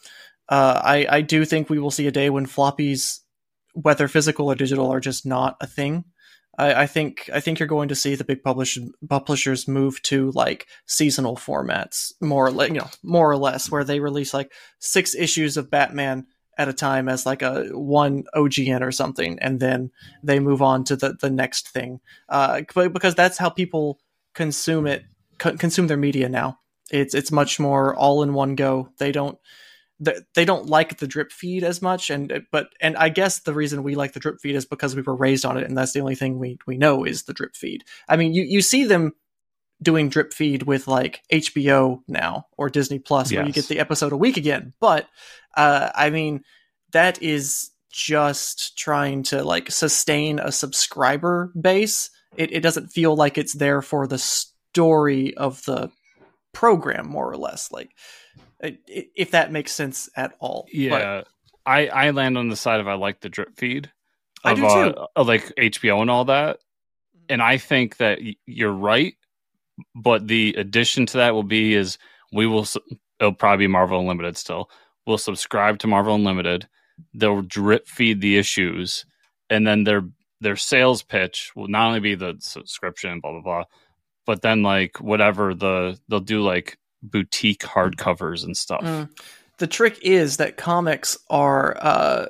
uh, 0.49 0.79
I, 0.83 1.07
I 1.09 1.21
do 1.21 1.43
think 1.45 1.69
we 1.69 1.79
will 1.79 1.91
see 1.91 2.07
a 2.07 2.11
day 2.11 2.29
when 2.29 2.45
floppies, 2.45 3.19
whether 3.73 4.07
physical 4.07 4.47
or 4.47 4.55
digital, 4.55 4.91
are 4.93 5.01
just 5.01 5.25
not 5.25 5.57
a 5.59 5.67
thing. 5.67 6.05
I, 6.57 6.83
I 6.83 6.87
think 6.87 7.29
I 7.33 7.39
think 7.39 7.59
you're 7.59 7.67
going 7.67 7.89
to 7.89 7.95
see 7.95 8.15
the 8.15 8.23
big 8.23 8.43
publish, 8.43 8.77
publishers 9.09 9.67
move 9.67 10.01
to 10.03 10.31
like 10.31 10.67
seasonal 10.85 11.35
formats, 11.35 12.13
more 12.21 12.47
or 12.47 12.51
le- 12.51 12.67
you 12.67 12.73
know, 12.73 12.89
more 13.03 13.29
or 13.29 13.37
less, 13.37 13.69
where 13.69 13.83
they 13.83 13.99
release 13.99 14.33
like 14.33 14.51
six 14.79 15.13
issues 15.15 15.57
of 15.57 15.69
Batman 15.69 16.25
at 16.57 16.67
a 16.67 16.73
time 16.73 17.07
as 17.07 17.25
like 17.25 17.43
a 17.43 17.65
one 17.71 18.23
OGN 18.35 18.81
or 18.81 18.91
something, 18.91 19.37
and 19.39 19.59
then 19.59 19.91
they 20.23 20.39
move 20.39 20.61
on 20.61 20.83
to 20.85 20.95
the 20.95 21.13
the 21.13 21.29
next 21.29 21.69
thing. 21.69 21.99
Uh, 22.27 22.61
but 22.73 22.93
because 22.93 23.15
that's 23.15 23.37
how 23.37 23.49
people 23.49 23.99
consume 24.33 24.87
it, 24.87 25.03
co- 25.37 25.55
consume 25.57 25.87
their 25.87 25.97
media 25.97 26.27
now. 26.27 26.59
It's 26.89 27.13
it's 27.13 27.31
much 27.31 27.59
more 27.59 27.95
all 27.95 28.23
in 28.23 28.33
one 28.33 28.55
go. 28.55 28.89
They 28.97 29.11
don't 29.11 29.37
they 29.99 30.45
don't 30.45 30.67
like 30.67 30.97
the 30.97 31.07
drip 31.07 31.31
feed 31.31 31.63
as 31.63 31.81
much 31.81 32.09
and 32.11 32.45
but 32.51 32.69
and 32.79 32.95
i 32.97 33.09
guess 33.09 33.39
the 33.39 33.53
reason 33.53 33.81
we 33.81 33.95
like 33.95 34.13
the 34.13 34.19
drip 34.19 34.39
feed 34.39 34.55
is 34.55 34.65
because 34.65 34.95
we 34.95 35.01
were 35.01 35.15
raised 35.15 35.43
on 35.43 35.57
it 35.57 35.63
and 35.63 35.75
that's 35.75 35.93
the 35.93 35.99
only 35.99 36.13
thing 36.13 36.37
we 36.37 36.57
we 36.67 36.77
know 36.77 37.03
is 37.03 37.23
the 37.23 37.33
drip 37.33 37.55
feed. 37.55 37.83
I 38.07 38.15
mean 38.15 38.33
you 38.33 38.43
you 38.43 38.61
see 38.61 38.85
them 38.85 39.13
doing 39.81 40.09
drip 40.09 40.33
feed 40.33 40.63
with 40.63 40.87
like 40.87 41.21
hbo 41.31 41.99
now 42.07 42.47
or 42.57 42.67
disney 42.69 42.97
plus 42.97 43.31
where 43.31 43.45
you 43.45 43.51
get 43.51 43.67
the 43.67 43.79
episode 43.79 44.11
a 44.11 44.17
week 44.17 44.35
again 44.35 44.73
but 44.79 45.07
uh 45.55 45.91
i 45.93 46.09
mean 46.09 46.43
that 46.93 47.21
is 47.21 47.69
just 47.97 48.77
trying 48.77 49.23
to 49.23 49.43
like 49.43 49.71
sustain 49.71 50.39
a 50.39 50.51
subscriber 50.51 51.51
base. 51.59 52.11
It, 52.35 52.53
it 52.53 52.59
doesn't 52.61 52.89
feel 52.89 53.15
like 53.15 53.37
it's 53.37 53.53
there 53.53 53.81
for 53.81 54.07
the 54.07 54.19
story 54.19 55.35
of 55.35 55.63
the 55.65 55.89
program 56.53 57.07
more 57.07 57.29
or 57.29 57.37
less. 57.37 57.71
Like 57.71 57.91
if 58.61 59.31
that 59.31 59.51
makes 59.51 59.73
sense 59.73 60.09
at 60.15 60.33
all 60.39 60.65
But 60.65 60.73
Yeah, 60.73 61.21
I 61.65 61.87
I 61.87 62.09
land 62.11 62.37
on 62.37 62.49
the 62.49 62.55
side 62.55 62.79
of 62.79 62.87
I 62.87 62.93
like 62.93 63.21
the 63.21 63.29
drip 63.29 63.57
feed 63.57 63.91
I 64.43 64.53
do 64.53 64.65
uh, 64.65 64.93
too. 64.93 65.07
of, 65.15 65.27
like 65.27 65.53
HBO 65.55 66.01
and 66.01 66.09
all 66.09 66.25
that, 66.25 66.59
and 67.29 67.41
I 67.41 67.57
think 67.57 67.97
that 67.97 68.19
you're 68.45 68.71
right. 68.71 69.15
But 69.95 70.27
the 70.27 70.55
addition 70.57 71.05
to 71.07 71.17
that 71.17 71.33
will 71.33 71.43
be 71.43 71.73
is 71.73 71.97
we 72.33 72.47
will 72.47 72.65
it'll 73.19 73.33
probably 73.33 73.67
be 73.67 73.71
Marvel 73.71 73.99
Unlimited 73.99 74.37
still. 74.37 74.69
We'll 75.05 75.17
subscribe 75.17 75.79
to 75.79 75.87
Marvel 75.87 76.15
Unlimited. 76.15 76.67
They'll 77.13 77.41
drip 77.41 77.87
feed 77.87 78.21
the 78.21 78.37
issues, 78.37 79.05
and 79.49 79.67
then 79.67 79.83
their 79.83 80.03
their 80.41 80.55
sales 80.55 81.03
pitch 81.03 81.51
will 81.55 81.67
not 81.67 81.87
only 81.87 81.99
be 81.99 82.15
the 82.15 82.35
subscription, 82.39 83.19
blah 83.19 83.31
blah 83.33 83.41
blah, 83.41 83.63
but 84.25 84.41
then 84.41 84.63
like 84.63 84.99
whatever 84.99 85.53
the 85.53 85.99
they'll 86.07 86.19
do 86.19 86.41
like 86.41 86.77
boutique 87.11 87.61
hardcovers 87.63 88.43
and 88.43 88.55
stuff. 88.57 88.81
Mm. 88.83 89.09
the 89.59 89.67
trick 89.67 89.97
is 90.03 90.37
that 90.37 90.55
comics 90.57 91.17
are 91.29 91.75
uh, 91.81 92.25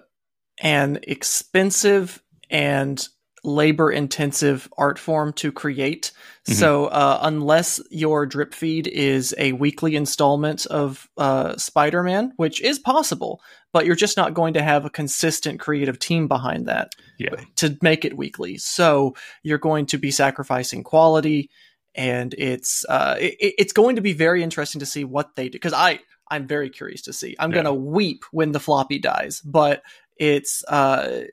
an 0.61 0.99
expensive 1.03 2.21
and 2.49 3.07
labor 3.43 3.91
intensive 3.91 4.67
art 4.77 4.97
form 4.97 5.31
to 5.33 5.51
create. 5.51 6.11
Mhm. 6.47 6.53
So 6.53 6.85
uh, 6.87 7.19
unless 7.21 7.79
your 7.91 8.25
drip 8.25 8.53
feed 8.53 8.87
is 8.87 9.33
a 9.37 9.51
weekly 9.53 9.95
installment 9.95 10.65
of 10.65 11.07
uh, 11.17 11.55
Spider-Man, 11.57 12.33
which 12.37 12.61
is 12.61 12.79
possible, 12.79 13.41
but 13.73 13.85
you're 13.85 13.95
just 13.95 14.17
not 14.17 14.33
going 14.33 14.53
to 14.55 14.63
have 14.63 14.83
a 14.85 14.89
consistent 14.89 15.59
creative 15.59 15.99
team 15.99 16.27
behind 16.27 16.65
that 16.67 16.91
Yeah. 17.19 17.35
to 17.57 17.77
make 17.81 18.03
it 18.05 18.17
weekly. 18.17 18.57
So 18.57 19.15
you're 19.43 19.57
going 19.59 19.85
to 19.87 19.97
be 19.97 20.11
sacrificing 20.11 20.83
quality, 20.83 21.49
and 21.97 22.33
it's 22.37 22.85
uh, 22.87 23.15
it, 23.19 23.35
it's 23.39 23.73
going 23.73 23.95
to 23.97 24.01
be 24.01 24.13
very 24.13 24.43
interesting 24.43 24.79
to 24.79 24.85
see 24.85 25.03
what 25.03 25.35
they 25.35 25.49
do. 25.49 25.57
Because 25.57 25.73
I 25.73 25.99
I'm 26.29 26.47
very 26.47 26.69
curious 26.69 27.01
to 27.03 27.13
see. 27.13 27.35
I'm 27.39 27.51
Yeah. 27.51 27.63
gonna 27.63 27.73
weep 27.73 28.23
when 28.31 28.51
the 28.51 28.59
floppy 28.59 28.99
dies, 28.99 29.41
but 29.41 29.81
it's 30.17 30.63
uh, 30.67 31.23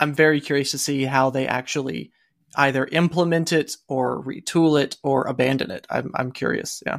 I'm 0.00 0.14
very 0.14 0.40
curious 0.40 0.70
to 0.72 0.78
see 0.78 1.04
how 1.04 1.30
they 1.30 1.46
actually 1.46 2.10
either 2.56 2.86
implement 2.86 3.52
it 3.52 3.76
or 3.88 4.22
retool 4.22 4.80
it 4.82 4.96
or 5.02 5.26
abandon 5.26 5.70
it. 5.70 5.86
I'm 5.90 6.10
I'm 6.14 6.32
curious. 6.32 6.82
Yeah, 6.86 6.98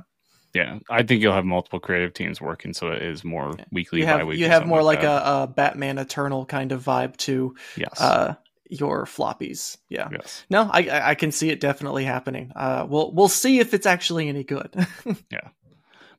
Yeah, 0.54 0.80
I 0.89 1.04
think 1.04 1.22
you'll 1.22 1.34
have 1.34 1.46
multiple 1.46 1.80
creative 1.80 2.13
teams 2.13 2.42
working, 2.42 2.74
so 2.74 2.92
it 2.92 3.01
is 3.01 3.24
more 3.24 3.54
weekly, 3.72 4.00
you 4.00 4.06
have 4.06 4.20
bi-weekly, 4.20 4.42
you 4.44 4.50
have 4.50 4.65
more 4.65 4.84
like, 4.84 5.01
that. 5.01 5.22
a, 5.22 5.44
a 5.44 5.48
Batman 5.48 5.98
Eternal 5.98 6.46
kind 6.46 6.72
of 6.72 6.84
vibe 6.84 7.18
to 7.18 7.56
yes, 7.75 8.01
uh, 8.01 8.36
your 8.69 9.05
floppies. 9.05 9.77
Yeah. 9.89 10.10
yes, 10.12 10.45
No, 10.50 10.69
I 10.72 10.88
I 10.88 11.10
I 11.10 11.15
can 11.15 11.31
see 11.31 11.50
it 11.50 11.60
definitely 11.60 12.05
happening. 12.05 12.51
Uh, 12.55 12.86
we'll 12.88 13.12
we'll 13.12 13.29
see 13.29 13.60
if 13.60 13.74
it's 13.74 13.86
actually 13.86 14.27
any 14.29 14.43
good. 14.43 14.74
Yeah. 15.31 15.50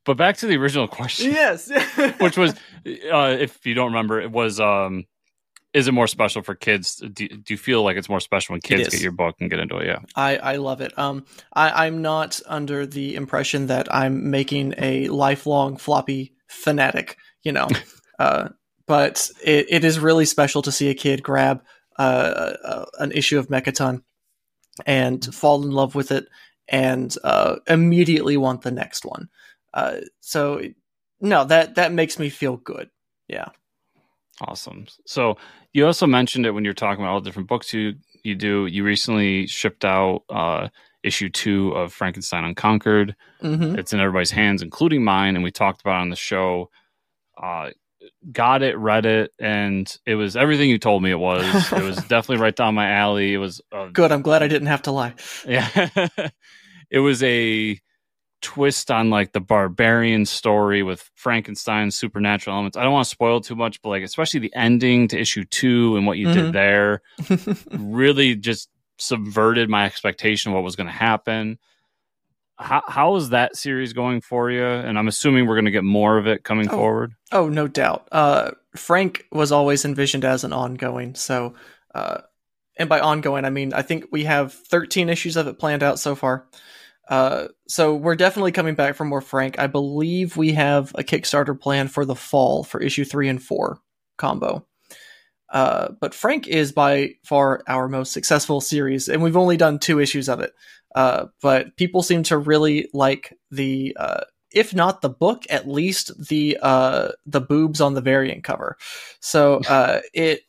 But 0.04 0.16
back 0.16 0.36
to 0.36 0.46
the 0.46 0.56
original 0.56 0.86
question, 0.86 1.32
yes, 1.32 1.68
which 2.20 2.38
was, 2.38 2.52
uh, 3.12 3.36
if 3.40 3.66
you 3.66 3.74
don't 3.74 3.86
remember, 3.86 4.20
it 4.20 4.30
was, 4.30 4.60
um, 4.60 5.04
is 5.74 5.88
it 5.88 5.92
more 5.92 6.06
special 6.06 6.42
for 6.42 6.54
kids? 6.54 6.96
Do, 6.96 7.28
do 7.28 7.42
you 7.52 7.58
feel 7.58 7.82
like 7.82 7.96
it's 7.96 8.08
more 8.08 8.20
special 8.20 8.54
when 8.54 8.60
kids 8.60 8.88
get 8.88 9.02
your 9.02 9.10
book 9.10 9.34
and 9.40 9.50
get 9.50 9.58
into 9.58 9.78
it? 9.78 9.88
Yeah, 9.88 9.98
I 10.14 10.36
I 10.36 10.56
love 10.56 10.80
it. 10.80 10.96
Um, 10.96 11.26
I 11.52 11.86
I'm 11.86 12.02
not 12.02 12.40
under 12.46 12.86
the 12.86 13.16
impression 13.16 13.66
that 13.66 13.92
I'm 13.92 14.30
making 14.30 14.74
a 14.78 15.08
lifelong 15.08 15.76
floppy 15.76 16.34
fanatic. 16.46 17.18
You 17.42 17.52
know, 17.52 17.68
uh, 18.18 18.50
but 18.86 19.28
it, 19.44 19.66
it 19.68 19.84
is 19.84 19.98
really 19.98 20.24
special 20.24 20.62
to 20.62 20.72
see 20.72 20.88
a 20.88 20.94
kid 20.94 21.22
grab 21.22 21.62
uh, 21.98 22.54
uh, 22.64 22.84
an 22.98 23.12
issue 23.12 23.38
of 23.38 23.48
Mechaton 23.48 24.02
and 24.84 25.24
fall 25.34 25.62
in 25.62 25.70
love 25.70 25.94
with 25.94 26.12
it 26.12 26.26
and 26.68 27.16
uh, 27.24 27.56
immediately 27.68 28.36
want 28.36 28.62
the 28.62 28.70
next 28.70 29.04
one. 29.04 29.28
Uh, 29.72 29.98
so 30.20 30.62
no, 31.20 31.44
that 31.44 31.76
that 31.76 31.92
makes 31.92 32.18
me 32.18 32.28
feel 32.28 32.56
good. 32.56 32.90
Yeah. 33.28 33.48
awesome. 34.40 34.86
So 35.06 35.36
you 35.72 35.86
also 35.86 36.06
mentioned 36.06 36.46
it 36.46 36.52
when 36.52 36.64
you're 36.64 36.74
talking 36.74 37.02
about 37.02 37.12
all 37.12 37.20
the 37.20 37.24
different 37.28 37.48
books 37.48 37.72
you 37.72 37.94
you 38.22 38.34
do. 38.34 38.66
You 38.66 38.84
recently 38.84 39.46
shipped 39.46 39.84
out 39.84 40.24
uh, 40.28 40.68
issue 41.02 41.28
two 41.28 41.70
of 41.70 41.92
Frankenstein 41.92 42.44
Unconquered. 42.44 43.14
hmm 43.40 43.76
It's 43.78 43.92
in 43.92 44.00
everybody's 44.00 44.30
hands, 44.30 44.62
including 44.62 45.04
mine, 45.04 45.36
and 45.36 45.44
we 45.44 45.50
talked 45.50 45.80
about 45.80 45.98
it 45.98 46.02
on 46.02 46.10
the 46.10 46.16
show. 46.16 46.70
Uh, 47.40 47.70
got 48.30 48.62
it, 48.62 48.76
read 48.78 49.06
it, 49.06 49.32
and 49.38 49.94
it 50.06 50.14
was 50.14 50.36
everything 50.36 50.70
you 50.70 50.78
told 50.78 51.02
me 51.02 51.10
it 51.10 51.18
was. 51.18 51.72
it 51.72 51.82
was 51.82 51.96
definitely 52.08 52.38
right 52.38 52.54
down 52.54 52.74
my 52.74 52.90
alley. 52.90 53.34
It 53.34 53.38
was 53.38 53.60
good. 53.92 54.12
I'm 54.12 54.22
glad 54.22 54.42
I 54.42 54.48
didn't 54.48 54.68
have 54.68 54.82
to 54.82 54.92
lie. 54.92 55.14
Yeah, 55.46 55.88
it 56.90 57.00
was 57.00 57.22
a 57.22 57.80
twist 58.42 58.90
on 58.90 59.10
like 59.10 59.32
the 59.32 59.40
barbarian 59.40 60.24
story 60.24 60.82
with 60.82 61.10
Frankenstein's 61.14 61.96
supernatural 61.96 62.54
elements. 62.54 62.76
I 62.76 62.84
don't 62.84 62.92
want 62.92 63.04
to 63.04 63.10
spoil 63.10 63.40
too 63.40 63.56
much, 63.56 63.82
but 63.82 63.88
like 63.88 64.02
especially 64.02 64.40
the 64.40 64.54
ending 64.54 65.08
to 65.08 65.18
issue 65.18 65.44
two 65.44 65.96
and 65.96 66.06
what 66.06 66.18
you 66.18 66.28
mm-hmm. 66.28 66.44
did 66.44 66.52
there 66.52 67.02
really 67.70 68.36
just 68.36 68.68
subverted 68.98 69.68
my 69.68 69.84
expectation 69.84 70.50
of 70.50 70.54
what 70.54 70.64
was 70.64 70.76
going 70.76 70.86
to 70.86 70.92
happen. 70.92 71.58
How 72.58 72.82
how 72.88 73.16
is 73.16 73.30
that 73.30 73.56
series 73.56 73.92
going 73.92 74.20
for 74.20 74.50
you? 74.50 74.64
And 74.64 74.98
I'm 74.98 75.08
assuming 75.08 75.46
we're 75.46 75.56
going 75.56 75.66
to 75.66 75.70
get 75.70 75.84
more 75.84 76.16
of 76.16 76.26
it 76.26 76.42
coming 76.42 76.68
oh, 76.68 76.76
forward. 76.76 77.14
Oh, 77.30 77.48
no 77.48 77.68
doubt. 77.68 78.08
Uh, 78.10 78.52
Frank 78.74 79.26
was 79.30 79.52
always 79.52 79.84
envisioned 79.84 80.24
as 80.24 80.42
an 80.42 80.52
ongoing, 80.52 81.14
so 81.14 81.54
uh, 81.94 82.22
and 82.78 82.88
by 82.88 83.00
ongoing 83.00 83.44
I 83.44 83.50
mean 83.50 83.74
I 83.74 83.82
think 83.82 84.06
we 84.10 84.24
have 84.24 84.52
13 84.52 85.08
issues 85.08 85.36
of 85.36 85.46
it 85.46 85.58
planned 85.58 85.82
out 85.82 85.98
so 85.98 86.14
far. 86.14 86.46
Uh, 87.08 87.48
so 87.68 87.94
we're 87.94 88.16
definitely 88.16 88.52
coming 88.52 88.74
back 88.74 88.96
for 88.96 89.04
more 89.04 89.20
Frank. 89.20 89.58
I 89.58 89.66
believe 89.66 90.36
we 90.36 90.52
have 90.52 90.92
a 90.96 91.04
Kickstarter 91.04 91.58
plan 91.58 91.88
for 91.88 92.04
the 92.04 92.16
fall 92.16 92.64
for 92.64 92.80
issue 92.80 93.04
three 93.04 93.28
and 93.28 93.42
four 93.42 93.78
combo. 94.16 94.66
Uh, 95.48 95.92
but 96.00 96.14
Frank 96.14 96.48
is 96.48 96.72
by 96.72 97.14
far 97.24 97.62
our 97.68 97.88
most 97.88 98.12
successful 98.12 98.60
series, 98.60 99.08
and 99.08 99.22
we've 99.22 99.36
only 99.36 99.56
done 99.56 99.78
two 99.78 100.00
issues 100.00 100.28
of 100.28 100.40
it. 100.40 100.52
Uh, 100.96 101.26
but 101.42 101.76
people 101.76 102.02
seem 102.02 102.22
to 102.24 102.38
really 102.38 102.88
like 102.92 103.38
the, 103.50 103.94
uh, 104.00 104.22
if 104.50 104.74
not 104.74 105.02
the 105.02 105.10
book, 105.10 105.44
at 105.50 105.68
least 105.68 106.10
the 106.28 106.58
uh, 106.62 107.08
the 107.26 107.40
boobs 107.40 107.82
on 107.82 107.92
the 107.92 108.00
variant 108.00 108.42
cover. 108.42 108.78
So 109.20 109.60
uh, 109.68 110.00
it 110.14 110.40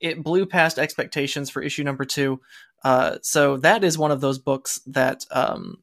it 0.00 0.22
blew 0.22 0.46
past 0.46 0.78
expectations 0.78 1.50
for 1.50 1.62
issue 1.62 1.84
number 1.84 2.06
two. 2.06 2.40
Uh, 2.82 3.18
so 3.22 3.58
that 3.58 3.84
is 3.84 3.98
one 3.98 4.10
of 4.10 4.22
those 4.22 4.38
books 4.38 4.80
that 4.86 5.26
um, 5.30 5.82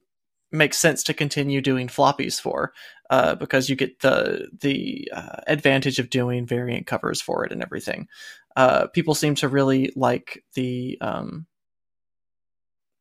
makes 0.51 0.77
sense 0.79 1.03
to 1.03 1.13
continue 1.13 1.61
doing 1.61 1.87
floppies 1.87 2.41
for, 2.41 2.73
uh, 3.11 3.35
because 3.35 3.69
you 3.69 3.75
get 3.75 3.99
the 3.99 4.47
the 4.61 5.07
uh, 5.13 5.41
advantage 5.45 5.99
of 5.99 6.09
doing 6.09 6.47
variant 6.47 6.87
covers 6.87 7.21
for 7.21 7.45
it 7.45 7.51
and 7.51 7.61
everything. 7.61 8.07
Uh, 8.55 8.87
people 8.87 9.13
seem 9.13 9.35
to 9.35 9.47
really 9.47 9.91
like 9.95 10.43
the 10.55 10.97
um, 11.01 11.45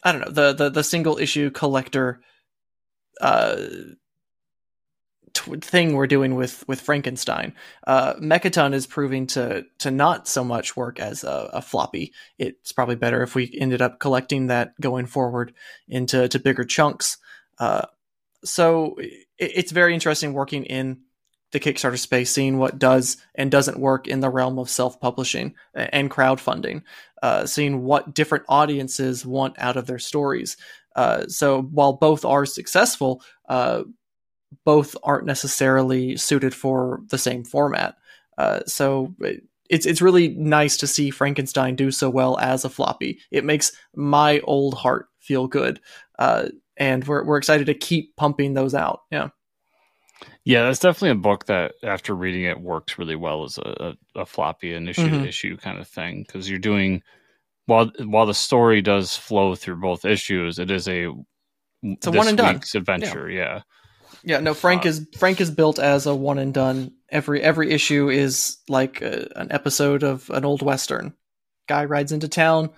I 0.07 0.13
don't 0.13 0.21
know 0.21 0.31
the 0.31 0.53
the 0.53 0.71
the 0.71 0.85
single 0.85 1.19
issue 1.19 1.51
collector 1.51 2.21
uh, 3.21 3.57
t- 5.33 5.57
thing 5.57 5.95
we're 5.95 6.07
doing 6.07 6.37
with 6.37 6.67
with 6.69 6.81
Frankenstein. 6.81 7.55
Uh, 7.85 8.15
Mechaton 8.15 8.73
is 8.73 8.87
proving 8.87 9.27
to 9.29 9.65
to 9.79 9.91
not 9.91 10.29
so 10.29 10.45
much 10.45 10.77
work 10.77 11.01
as 11.01 11.25
a, 11.25 11.51
a, 11.55 11.61
floppy. 11.61 12.13
It's 12.39 12.71
probably 12.71 12.95
better 12.95 13.25
if 13.25 13.35
we 13.35 13.53
ended 13.59 13.83
up 13.83 13.99
collecting 13.99 14.47
that 14.47 14.81
going 14.81 15.07
forward 15.07 15.53
into 15.89 16.29
to 16.29 16.39
bigger 16.39 16.63
chunks. 16.63 17.19
Uh, 17.59 17.87
so 18.45 18.95
it, 18.99 19.27
it's 19.39 19.73
very 19.73 19.93
interesting 19.93 20.35
working 20.35 20.67
in 20.67 21.01
the 21.53 21.61
Kickstarter 21.61 21.99
space, 21.99 22.31
seeing 22.31 22.59
what 22.59 22.79
does 22.79 23.17
and 23.35 23.51
doesn't 23.51 23.79
work 23.79 24.09
in 24.09 24.21
the 24.21 24.31
realm 24.31 24.59
of 24.59 24.69
self 24.69 25.01
publishing 25.01 25.55
and 25.75 26.11
crowdfunding, 26.11 26.83
uh, 27.23 27.47
seeing 27.47 27.83
what 27.83 28.15
different 28.15 28.45
audiences 28.49 29.25
want 29.25 29.55
out 29.59 29.77
of 29.77 29.87
their 29.87 29.99
stories. 29.99 30.57
Uh, 30.97 31.27
so 31.29 31.63
while 31.63 31.93
both 31.93 32.25
are 32.25 32.47
successful, 32.47 33.23
uh, 33.49 33.83
both 34.65 34.97
aren't 35.03 35.27
necessarily 35.27 36.17
suited 36.17 36.55
for 36.55 37.01
the 37.11 37.19
same 37.19 37.45
format. 37.45 37.97
Uh, 38.39 38.61
so 38.67 39.15
it's 39.69 39.87
it's 39.87 40.03
really 40.03 40.29
nice 40.29 40.77
to 40.79 40.87
see 40.87 41.11
Frankenstein 41.11 41.77
do 41.77 41.91
so 41.91 42.09
well 42.11 42.39
as 42.39 42.65
a 42.65 42.71
floppy. 42.71 43.21
It 43.31 43.45
makes 43.45 43.73
my 43.95 44.41
old 44.41 44.75
heart 44.75 45.09
feel 45.21 45.47
good, 45.47 45.81
uh, 46.19 46.49
and 46.77 47.07
we're 47.07 47.25
we're 47.25 47.39
excited 47.39 47.67
to 47.67 47.75
keep 47.75 48.17
pumping 48.17 48.55
those 48.55 48.75
out. 48.75 49.01
Yeah. 49.11 49.29
Yeah, 50.45 50.65
that's 50.65 50.79
definitely 50.79 51.11
a 51.11 51.15
book 51.17 51.47
that, 51.47 51.73
after 51.83 52.15
reading 52.15 52.45
it, 52.45 52.61
works 52.61 52.99
really 52.99 53.17
well 53.17 53.45
as 53.45 53.59
a, 53.59 53.95
a, 54.15 54.21
a 54.21 54.27
floppy 54.27 54.73
and 54.73 54.89
issue 54.89 55.03
mm-hmm. 55.03 55.23
to 55.23 55.29
issue 55.29 55.57
kind 55.57 55.79
of 55.79 55.89
thing 55.89 56.25
because 56.27 56.49
you're 56.49 56.59
doing 56.59 57.03
while 57.67 57.91
while 58.05 58.27
the 58.27 58.35
story 58.35 58.81
does 58.81 59.17
flow 59.17 59.55
through 59.55 59.77
both 59.77 60.05
issues, 60.05 60.59
it 60.59 60.71
is 60.71 60.89
a 60.89 61.13
it's 61.83 62.07
a 62.07 62.11
one 62.11 62.29
and 62.29 62.39
done 62.39 62.61
adventure. 62.75 63.31
Yeah. 63.31 63.39
yeah. 63.39 63.61
Yeah, 64.25 64.41
no. 64.41 64.55
Frank 64.55 64.87
uh, 64.87 64.91
is 64.91 65.07
Frank 65.19 65.41
is 65.41 65.51
built 65.51 65.79
as 65.79 66.07
a 66.07 66.15
one 66.15 66.39
and 66.39 66.55
done. 66.55 66.93
Every 67.11 67.43
every 67.43 67.71
issue 67.71 68.09
is 68.09 68.59
like 68.69 69.03
a, 69.03 69.29
an 69.37 69.53
episode 69.53 70.03
of 70.03 70.31
an 70.31 70.45
old 70.45 70.63
western. 70.63 71.15
Guy 71.69 71.85
rides 71.85 72.13
into 72.13 72.29
town, 72.29 72.71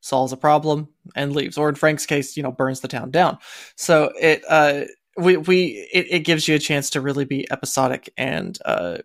solves 0.00 0.32
a 0.32 0.36
problem, 0.36 0.88
and 1.16 1.34
leaves. 1.34 1.58
Or 1.58 1.68
in 1.68 1.74
Frank's 1.74 2.06
case, 2.06 2.36
you 2.36 2.42
know, 2.42 2.52
burns 2.52 2.80
the 2.80 2.88
town 2.88 3.10
down. 3.10 3.38
So 3.76 4.12
it 4.20 4.44
uh 4.48 4.84
we 5.16 5.36
we 5.36 5.88
it, 5.92 6.06
it 6.10 6.20
gives 6.20 6.48
you 6.48 6.54
a 6.54 6.60
chance 6.60 6.90
to 6.90 7.00
really 7.00 7.24
be 7.24 7.50
episodic 7.50 8.12
and 8.16 8.58
uh 8.64 8.98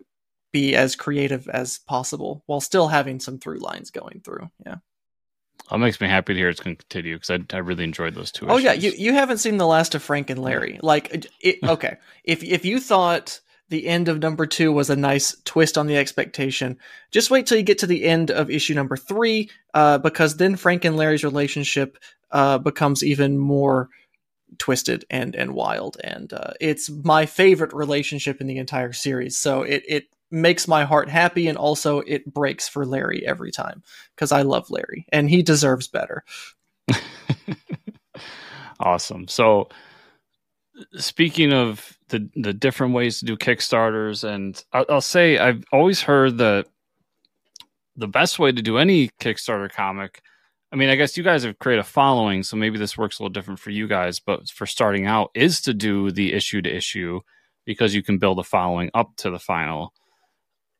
be 0.52 0.74
as 0.74 0.96
creative 0.96 1.48
as 1.48 1.78
possible 1.78 2.42
while 2.46 2.60
still 2.60 2.88
having 2.88 3.20
some 3.20 3.38
through 3.38 3.58
lines 3.58 3.90
going 3.90 4.20
through. 4.24 4.48
Yeah. 4.64 4.76
It 5.70 5.78
makes 5.78 6.00
me 6.00 6.08
happy 6.08 6.32
to 6.32 6.38
hear 6.38 6.48
it's 6.48 6.60
going 6.60 6.76
to 6.76 6.82
continue 6.82 7.16
because 7.16 7.30
I, 7.30 7.56
I 7.56 7.58
really 7.58 7.84
enjoyed 7.84 8.14
those 8.14 8.32
two. 8.32 8.46
Oh 8.48 8.54
issues. 8.56 8.64
yeah, 8.64 8.72
you 8.72 8.92
you 8.96 9.12
haven't 9.12 9.38
seen 9.38 9.58
the 9.58 9.66
last 9.66 9.94
of 9.94 10.02
Frank 10.02 10.30
and 10.30 10.40
Larry. 10.40 10.80
Like, 10.82 11.26
it, 11.40 11.58
okay, 11.64 11.96
if 12.24 12.42
if 12.42 12.64
you 12.64 12.80
thought 12.80 13.40
the 13.68 13.86
end 13.86 14.08
of 14.08 14.18
number 14.18 14.46
two 14.46 14.72
was 14.72 14.88
a 14.88 14.96
nice 14.96 15.36
twist 15.44 15.76
on 15.76 15.86
the 15.86 15.98
expectation, 15.98 16.78
just 17.10 17.30
wait 17.30 17.46
till 17.46 17.58
you 17.58 17.64
get 17.64 17.78
to 17.80 17.86
the 17.86 18.04
end 18.04 18.30
of 18.30 18.50
issue 18.50 18.72
number 18.72 18.96
three, 18.96 19.50
uh, 19.74 19.98
because 19.98 20.38
then 20.38 20.56
Frank 20.56 20.86
and 20.86 20.96
Larry's 20.96 21.24
relationship 21.24 21.98
uh, 22.30 22.56
becomes 22.56 23.04
even 23.04 23.36
more 23.36 23.90
twisted 24.58 25.04
and 25.10 25.34
and 25.34 25.54
wild, 25.54 25.98
and 26.02 26.32
uh, 26.32 26.52
it's 26.60 26.88
my 26.90 27.26
favorite 27.26 27.72
relationship 27.72 28.40
in 28.40 28.46
the 28.46 28.58
entire 28.58 28.92
series. 28.92 29.36
So 29.36 29.62
it 29.62 29.82
it 29.86 30.04
makes 30.30 30.68
my 30.68 30.84
heart 30.84 31.08
happy 31.08 31.48
and 31.48 31.56
also 31.56 32.00
it 32.00 32.32
breaks 32.32 32.68
for 32.68 32.84
Larry 32.84 33.26
every 33.26 33.50
time 33.50 33.82
because 34.14 34.32
I 34.32 34.42
love 34.42 34.70
Larry 34.70 35.06
and 35.10 35.30
he 35.30 35.42
deserves 35.42 35.88
better. 35.88 36.22
awesome. 38.80 39.26
So 39.28 39.68
speaking 40.96 41.52
of 41.52 41.98
the 42.08 42.28
the 42.36 42.52
different 42.52 42.94
ways 42.94 43.18
to 43.18 43.24
do 43.24 43.36
Kickstarters 43.36 44.22
and 44.22 44.62
I'll, 44.72 44.86
I'll 44.88 45.00
say 45.00 45.38
I've 45.38 45.64
always 45.72 46.02
heard 46.02 46.38
that 46.38 46.66
the 47.96 48.08
best 48.08 48.38
way 48.38 48.52
to 48.52 48.62
do 48.62 48.78
any 48.78 49.08
Kickstarter 49.20 49.70
comic 49.70 50.22
I 50.70 50.76
mean, 50.76 50.90
I 50.90 50.96
guess 50.96 51.16
you 51.16 51.22
guys 51.22 51.44
have 51.44 51.58
created 51.58 51.80
a 51.80 51.84
following, 51.84 52.42
so 52.42 52.56
maybe 52.56 52.78
this 52.78 52.98
works 52.98 53.18
a 53.18 53.22
little 53.22 53.32
different 53.32 53.60
for 53.60 53.70
you 53.70 53.88
guys, 53.88 54.20
but 54.20 54.50
for 54.50 54.66
starting 54.66 55.06
out 55.06 55.30
is 55.34 55.60
to 55.62 55.72
do 55.72 56.10
the 56.10 56.34
issue 56.34 56.60
to 56.60 56.74
issue 56.74 57.20
because 57.64 57.94
you 57.94 58.02
can 58.02 58.18
build 58.18 58.38
a 58.38 58.44
following 58.44 58.90
up 58.92 59.16
to 59.16 59.30
the 59.30 59.38
final. 59.38 59.94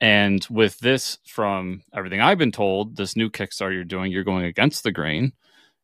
And 0.00 0.46
with 0.50 0.78
this, 0.78 1.18
from 1.26 1.82
everything 1.94 2.20
I've 2.20 2.38
been 2.38 2.52
told, 2.52 2.96
this 2.96 3.16
new 3.16 3.30
Kickstarter 3.30 3.72
you're 3.72 3.84
doing, 3.84 4.12
you're 4.12 4.24
going 4.24 4.44
against 4.44 4.84
the 4.84 4.92
grain 4.92 5.32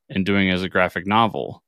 and 0.09 0.25
doing 0.25 0.49
it 0.49 0.53
as 0.53 0.62
a 0.62 0.69
graphic 0.69 1.07
novel. 1.07 1.62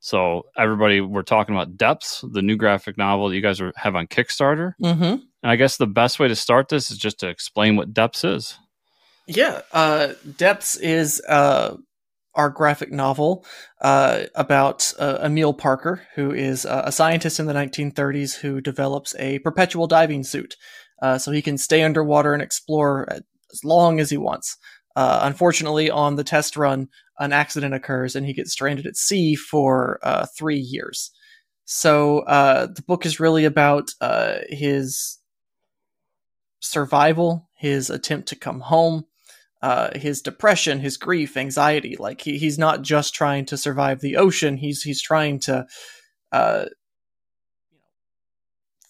So 0.00 0.46
everybody, 0.56 1.00
we're 1.00 1.22
talking 1.22 1.54
about 1.54 1.76
Depths, 1.76 2.24
the 2.30 2.42
new 2.42 2.56
graphic 2.56 2.96
novel 2.96 3.28
that 3.28 3.34
you 3.34 3.42
guys 3.42 3.60
are, 3.60 3.72
have 3.76 3.96
on 3.96 4.06
Kickstarter. 4.06 4.74
Mm-hmm. 4.80 5.02
And 5.04 5.22
I 5.42 5.56
guess 5.56 5.76
the 5.76 5.86
best 5.86 6.20
way 6.20 6.28
to 6.28 6.36
start 6.36 6.68
this 6.68 6.90
is 6.90 6.98
just 6.98 7.18
to 7.20 7.28
explain 7.28 7.76
what 7.76 7.92
Depths 7.92 8.24
is. 8.24 8.58
Yeah, 9.28 9.60
uh, 9.72 10.14
Depths 10.38 10.76
is 10.76 11.20
uh, 11.28 11.76
our 12.34 12.48
graphic 12.48 12.90
novel 12.90 13.44
uh, 13.82 14.22
about 14.34 14.90
uh, 14.98 15.18
Emil 15.22 15.52
Parker, 15.52 16.06
who 16.14 16.32
is 16.32 16.64
a 16.64 16.90
scientist 16.90 17.38
in 17.38 17.44
the 17.44 17.52
1930s 17.52 18.36
who 18.38 18.62
develops 18.62 19.14
a 19.18 19.38
perpetual 19.40 19.86
diving 19.86 20.24
suit 20.24 20.56
uh, 21.02 21.18
so 21.18 21.30
he 21.30 21.42
can 21.42 21.58
stay 21.58 21.82
underwater 21.82 22.32
and 22.32 22.42
explore 22.42 23.06
as 23.10 23.64
long 23.64 24.00
as 24.00 24.08
he 24.08 24.16
wants. 24.16 24.56
Uh, 24.96 25.20
unfortunately, 25.22 25.90
on 25.90 26.16
the 26.16 26.24
test 26.24 26.56
run, 26.56 26.88
an 27.18 27.32
accident 27.32 27.74
occurs 27.74 28.16
and 28.16 28.24
he 28.26 28.32
gets 28.32 28.52
stranded 28.52 28.86
at 28.86 28.96
sea 28.96 29.34
for 29.34 30.00
uh, 30.02 30.26
three 30.38 30.58
years. 30.58 31.10
So 31.66 32.20
uh, 32.20 32.68
the 32.74 32.82
book 32.82 33.04
is 33.04 33.20
really 33.20 33.44
about 33.44 33.90
uh, 34.00 34.38
his 34.48 35.18
survival, 36.60 37.50
his 37.58 37.90
attempt 37.90 38.28
to 38.28 38.36
come 38.36 38.60
home, 38.60 39.04
uh, 39.62 39.98
his 39.98 40.22
depression, 40.22 40.80
his 40.80 40.96
grief, 40.96 41.36
anxiety. 41.36 41.96
Like 41.98 42.20
he, 42.20 42.38
he's 42.38 42.58
not 42.58 42.82
just 42.82 43.14
trying 43.14 43.44
to 43.46 43.56
survive 43.56 44.00
the 44.00 44.16
ocean; 44.16 44.56
he's 44.56 44.82
he's 44.82 45.02
trying 45.02 45.40
to 45.40 45.66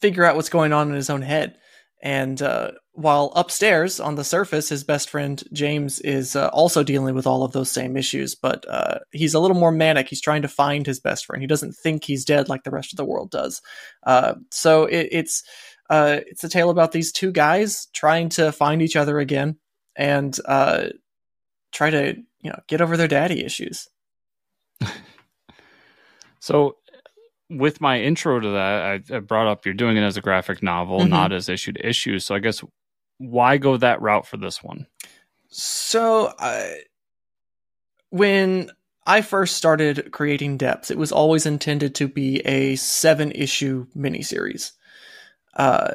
figure 0.01 0.25
out 0.25 0.37
what's 0.37 0.49
going 0.49 0.73
on 0.73 0.89
in 0.89 0.95
his 0.95 1.11
own 1.11 1.23
head. 1.23 1.57
And 2.01 2.41
uh, 2.41 2.73
while 2.93 3.33
upstairs 3.35 3.99
on 3.99 4.15
the 4.15 4.23
surface, 4.23 4.69
his 4.69 4.85
best 4.85 5.11
friend 5.11 5.43
James 5.53 5.99
is 6.01 6.37
uh, 6.37 6.49
also 6.49 6.85
dealing 6.85 7.17
with 7.17 7.27
all 7.27 7.43
of 7.43 7.53
those 7.53 7.71
same 7.71 7.97
issues, 7.97 8.37
but 8.37 8.65
uh, 8.69 8.99
he's 9.11 9.35
a 9.35 9.41
little 9.41 9.57
more 9.57 9.73
manic. 9.73 10.09
He's 10.09 10.21
trying 10.21 10.43
to 10.43 10.49
find 10.49 10.87
his 10.87 11.01
best 11.01 11.27
friend. 11.27 11.43
He 11.43 11.49
doesn't 11.49 11.75
think 11.83 12.05
he's 12.05 12.25
dead 12.25 12.49
like 12.49 12.63
the 12.63 12.71
rest 12.71 12.93
of 12.93 12.99
the 12.99 13.05
world 13.05 13.33
does. 13.33 13.61
Uh, 14.07 14.35
so 14.53 14.85
it, 14.85 15.09
it's 15.11 15.43
uh, 15.91 16.21
it's 16.27 16.45
a 16.45 16.49
tale 16.49 16.71
about 16.71 16.93
these 16.93 17.11
two 17.11 17.33
guys 17.33 17.89
trying 17.95 18.29
to 18.29 18.53
find 18.53 18.81
each 18.81 18.95
other 18.95 19.19
again 19.19 19.57
and 19.99 20.39
uh, 20.47 20.85
try 21.73 21.91
to 21.91 22.17
you 22.41 22.51
know 22.51 22.61
get 22.69 22.81
over 22.81 22.97
their 22.97 23.09
daddy 23.09 23.45
issues. 23.45 23.89
so, 26.41 26.77
with 27.51 27.83
my 27.83 28.01
intro 28.01 28.41
to 28.41 28.51
that, 28.51 28.83
I, 29.11 29.17
I, 29.17 29.19
brought 29.19 29.49
up 29.49 29.67
you're 29.67 29.75
doing 29.75 29.99
it 29.99 30.03
as 30.03 30.17
a 30.17 30.23
graphic 30.23 30.63
novel, 30.63 31.01
mm-hmm. 31.01 31.11
not 31.11 31.33
as 31.33 31.51
issue 31.51 31.73
to 31.73 31.87
issue. 31.87 32.19
So, 32.21 32.35
I 32.35 32.39
guess 32.39 32.63
why 33.19 33.59
go 33.59 33.77
that 33.77 34.01
route 34.01 34.27
for 34.27 34.39
this 34.39 34.63
one? 34.63 34.87
So, 35.49 36.33
uh, 36.39 36.69
when 38.11 38.71
I 39.07 39.23
first 39.23 39.57
started 39.57 40.13
creating 40.13 40.59
Depths, 40.59 40.91
it 40.91 40.99
was 40.99 41.13
always 41.13 41.45
intended 41.45 41.97
to 41.97 42.09
be 42.09 42.39
a 42.41 42.77
seven 42.77 43.33
issue 43.33 43.87
miniseries. 43.97 44.73
Uh, 45.55 45.95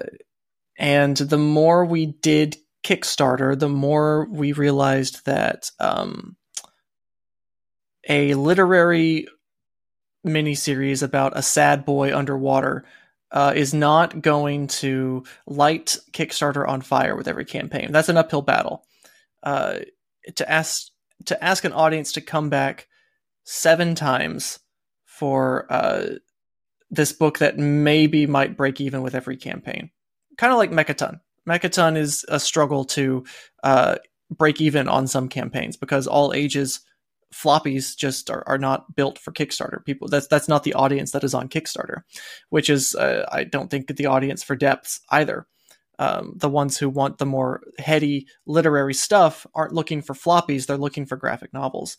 and 0.78 1.16
the 1.16 1.38
more 1.38 1.86
we 1.86 2.08
did 2.08 2.58
Kickstarter, 2.84 3.58
the 3.58 3.70
more 3.70 4.28
we 4.30 4.52
realized 4.52 5.26
that 5.26 5.72
um, 5.80 6.36
a 8.08 8.34
literary 8.34 9.28
miniseries 10.26 11.04
about 11.04 11.38
a 11.38 11.42
sad 11.42 11.86
boy 11.86 12.16
underwater 12.16 12.86
uh, 13.32 13.54
is 13.56 13.74
not 13.74 14.22
going 14.22 14.68
to 14.68 15.24
light 15.48 15.98
Kickstarter 16.12 16.68
on 16.68 16.82
fire 16.82 17.16
with 17.16 17.28
every 17.28 17.46
campaign. 17.46 17.92
That's 17.92 18.10
an 18.10 18.18
uphill 18.18 18.42
battle. 18.42 18.86
Uh, 19.42 19.80
to 20.36 20.50
ask 20.50 20.88
to 21.26 21.44
ask 21.44 21.64
an 21.64 21.74
audience 21.74 22.12
to 22.14 22.22
come 22.22 22.50
back 22.50 22.88
seven 23.44 23.96
times 23.96 24.60
for 25.06 25.66
uh, 25.70 26.08
this 26.90 27.12
book 27.12 27.40
that 27.40 27.58
maybe 27.58 28.26
might 28.28 28.58
break 28.58 28.80
even 28.80 29.02
with 29.02 29.16
every 29.16 29.38
campaign. 29.38 29.90
Kind 30.38 30.52
of 30.52 30.58
like 30.58 30.72
Mechaton. 30.72 31.20
Mechaton 31.48 31.98
is 31.98 32.26
a 32.30 32.40
struggle 32.40 32.86
to 32.86 33.24
uh, 33.64 33.98
break 34.30 34.62
even 34.62 34.88
on 34.88 35.08
some 35.08 35.30
campaigns 35.30 35.78
because 35.78 36.08
all 36.08 36.34
ages 36.34 36.82
floppies 37.34 37.98
just 37.98 38.30
are, 38.30 38.44
are 38.48 38.58
not 38.58 38.96
built 38.96 39.18
for 39.18 39.32
Kickstarter. 39.32 39.84
People 39.84 40.08
that's 40.08 40.28
that's 40.28 40.48
not 40.48 40.64
the 40.64 40.74
audience 40.74 41.12
that 41.12 41.24
is 41.24 41.34
on 41.34 41.50
Kickstarter, 41.50 42.02
which 42.50 42.70
is 42.70 42.96
uh, 42.96 43.26
I 43.32 43.44
don't 43.44 43.70
think 43.70 43.88
the 43.88 44.06
audience 44.06 44.44
for 44.44 44.56
depths 44.56 45.02
either. 45.10 45.48
Um, 46.00 46.34
the 46.38 46.50
ones 46.50 46.78
who 46.78 46.90
want 46.90 47.20
the 47.20 47.26
more 47.26 47.62
heady 47.78 48.28
literary 48.48 48.96
stuff 48.96 49.46
aren't 49.54 49.74
looking 49.74 50.02
for 50.02 50.14
floppies; 50.14 50.66
they're 50.66 50.78
looking 50.78 51.06
for 51.06 51.18
graphic 51.18 51.54
novels. 51.54 51.98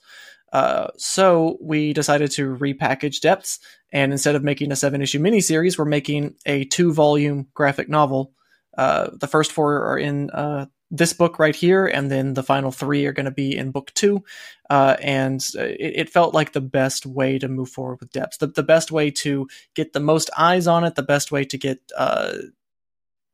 Uh, 0.53 0.89
so 0.97 1.59
we 1.61 1.93
decided 1.93 2.31
to 2.31 2.57
repackage 2.57 3.21
Depths, 3.21 3.59
and 3.93 4.13
instead 4.13 4.37
of 4.37 4.45
making 4.45 4.71
a 4.71 4.77
seven 4.77 5.03
issue 5.03 5.19
miniseries, 5.19 5.77
we're 5.77 5.85
making 5.85 6.35
a 6.47 6.65
two 6.65 6.93
volume 6.93 7.49
graphic 7.55 7.89
novel. 7.89 8.33
Uh, 8.77 9.11
the 9.13 9.27
first 9.27 9.53
four 9.53 9.85
are 9.85 9.99
in 9.99 10.31
uh, 10.31 10.67
this 10.91 11.13
book 11.13 11.39
right 11.39 11.57
here, 11.57 11.87
and 11.87 12.11
then 12.11 12.35
the 12.35 12.43
final 12.43 12.71
three 12.71 13.07
are 13.07 13.13
going 13.13 13.25
to 13.25 13.31
be 13.31 13.57
in 13.57 13.71
book 13.71 13.93
two. 13.95 14.23
Uh, 14.71 14.97
and 15.01 15.45
it, 15.55 15.95
it, 15.97 16.11
felt 16.11 16.35
like 16.35 16.53
the 16.53 16.61
best 16.61 17.05
way 17.05 17.39
to 17.39 17.49
move 17.49 17.69
forward 17.69 18.01
with 18.01 18.13
Depths, 18.13 18.39
the, 18.39 18.47
the 18.47 18.63
best 18.63 18.91
way 18.91 19.11
to 19.11 19.47
get 19.75 19.93
the 19.93 20.01
most 20.01 20.31
eyes 20.37 20.67
on 20.67 20.85
it, 20.85 20.95
the 20.95 21.03
best 21.03 21.31
way 21.31 21.45
to 21.45 21.59
get, 21.59 21.79
uh, 21.97 22.33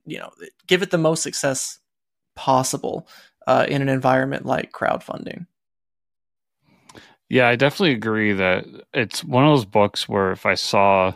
you 0.06 0.18
know, 0.18 0.30
give 0.66 0.82
it 0.82 0.90
the 0.90 0.98
most 0.98 1.22
success 1.22 1.78
possible 2.34 3.06
uh, 3.46 3.66
in 3.68 3.80
an 3.82 3.88
environment 3.88 4.44
like 4.44 4.72
crowdfunding. 4.72 5.46
Yeah, 7.28 7.48
I 7.48 7.54
definitely 7.54 7.94
agree 7.94 8.32
that 8.32 8.66
it's 8.92 9.22
one 9.22 9.44
of 9.44 9.52
those 9.52 9.64
books 9.64 10.08
where 10.08 10.32
if 10.32 10.46
I 10.46 10.54
saw, 10.54 11.14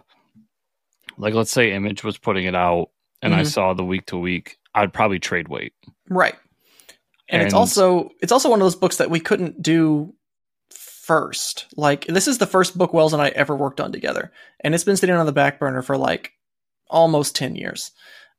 like, 1.18 1.34
let's 1.34 1.50
say 1.50 1.72
Image 1.72 2.04
was 2.04 2.18
putting 2.18 2.44
it 2.44 2.54
out 2.54 2.90
and 3.24 3.32
mm-hmm. 3.32 3.40
I 3.40 3.44
saw 3.44 3.72
the 3.72 3.84
week 3.84 4.04
to 4.06 4.18
week, 4.18 4.58
I'd 4.74 4.92
probably 4.92 5.18
trade 5.18 5.48
wait. 5.48 5.72
Right. 6.10 6.34
And, 7.30 7.40
and, 7.40 7.42
it's 7.42 7.54
also 7.54 8.10
it's 8.20 8.32
also 8.32 8.50
one 8.50 8.60
of 8.60 8.64
those 8.66 8.76
books 8.76 8.98
that 8.98 9.08
we 9.08 9.18
couldn't 9.18 9.62
do 9.62 10.14
first. 10.70 11.66
Like 11.74 12.04
this 12.04 12.28
is 12.28 12.36
the 12.36 12.46
first 12.46 12.76
book 12.76 12.92
Wells 12.92 13.14
and 13.14 13.22
I 13.22 13.28
ever 13.30 13.56
worked 13.56 13.80
on 13.80 13.92
together, 13.92 14.30
and 14.60 14.74
it's 14.74 14.84
been 14.84 14.98
sitting 14.98 15.16
on 15.16 15.24
the 15.24 15.32
back 15.32 15.58
burner 15.58 15.80
for 15.80 15.96
like 15.96 16.32
almost 16.90 17.34
ten 17.34 17.56
years. 17.56 17.92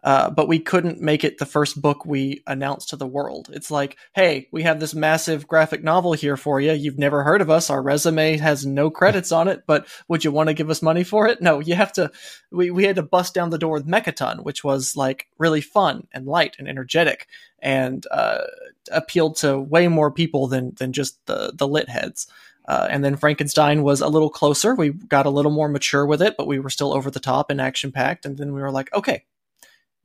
Uh, 0.05 0.29
but 0.29 0.47
we 0.47 0.59
couldn't 0.59 1.01
make 1.01 1.23
it 1.23 1.39
the 1.39 1.47
first 1.47 1.81
book 1.81 2.05
we 2.05 2.43
announced 2.45 2.89
to 2.89 2.95
the 2.95 3.07
world. 3.07 3.49
It's 3.51 3.71
like, 3.71 3.97
hey, 4.13 4.47
we 4.51 4.61
have 4.61 4.79
this 4.79 4.93
massive 4.93 5.47
graphic 5.47 5.83
novel 5.83 6.13
here 6.13 6.37
for 6.37 6.61
you. 6.61 6.73
You've 6.73 6.99
never 6.99 7.23
heard 7.23 7.41
of 7.41 7.49
us. 7.49 7.71
Our 7.71 7.81
resume 7.81 8.37
has 8.37 8.67
no 8.67 8.91
credits 8.91 9.31
on 9.31 9.47
it, 9.47 9.63
but 9.65 9.87
would 10.07 10.23
you 10.23 10.31
want 10.31 10.49
to 10.49 10.53
give 10.53 10.69
us 10.69 10.83
money 10.83 11.03
for 11.03 11.27
it? 11.27 11.41
No, 11.41 11.59
you 11.59 11.73
have 11.73 11.91
to. 11.93 12.11
We, 12.51 12.69
we 12.69 12.83
had 12.83 12.97
to 12.97 13.01
bust 13.01 13.33
down 13.33 13.49
the 13.49 13.57
door 13.57 13.73
with 13.73 13.87
Mechaton, 13.87 14.43
which 14.43 14.63
was 14.63 14.95
like 14.95 15.27
really 15.39 15.61
fun 15.61 16.07
and 16.13 16.27
light 16.27 16.55
and 16.59 16.67
energetic 16.67 17.25
and 17.57 18.05
uh, 18.11 18.43
appealed 18.91 19.37
to 19.37 19.59
way 19.59 19.87
more 19.87 20.11
people 20.11 20.45
than 20.45 20.75
than 20.75 20.93
just 20.93 21.17
the 21.25 21.51
the 21.55 21.67
lit 21.67 21.89
heads. 21.89 22.27
Uh, 22.67 22.87
and 22.91 23.03
then 23.03 23.15
Frankenstein 23.15 23.81
was 23.81 24.01
a 24.01 24.07
little 24.07 24.29
closer. 24.29 24.75
We 24.75 24.89
got 24.91 25.25
a 25.25 25.31
little 25.31 25.51
more 25.51 25.67
mature 25.67 26.05
with 26.05 26.21
it, 26.21 26.35
but 26.37 26.45
we 26.45 26.59
were 26.59 26.69
still 26.69 26.93
over 26.93 27.09
the 27.09 27.19
top 27.19 27.49
and 27.49 27.59
action 27.59 27.91
packed. 27.91 28.25
And 28.25 28.37
then 28.37 28.53
we 28.53 28.61
were 28.61 28.71
like, 28.71 28.93
okay, 28.93 29.23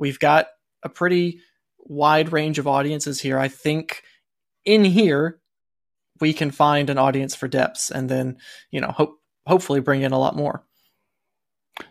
We've 0.01 0.19
got 0.19 0.47
a 0.83 0.89
pretty 0.89 1.41
wide 1.79 2.33
range 2.33 2.59
of 2.59 2.67
audiences 2.67 3.21
here. 3.21 3.39
I 3.39 3.49
think 3.49 4.03
in 4.65 4.85
here 4.85 5.39
we 6.21 6.33
can 6.33 6.51
find 6.51 6.91
an 6.91 6.99
audience 6.99 7.37
for 7.37 7.47
depths 7.47 7.91
and 7.91 8.09
then, 8.09 8.39
you 8.71 8.81
know, 8.81 8.89
hope 8.89 9.19
hopefully 9.47 9.81
bring 9.81 10.03
in 10.03 10.13
a 10.13 10.19
lot 10.19 10.35
more. 10.35 10.65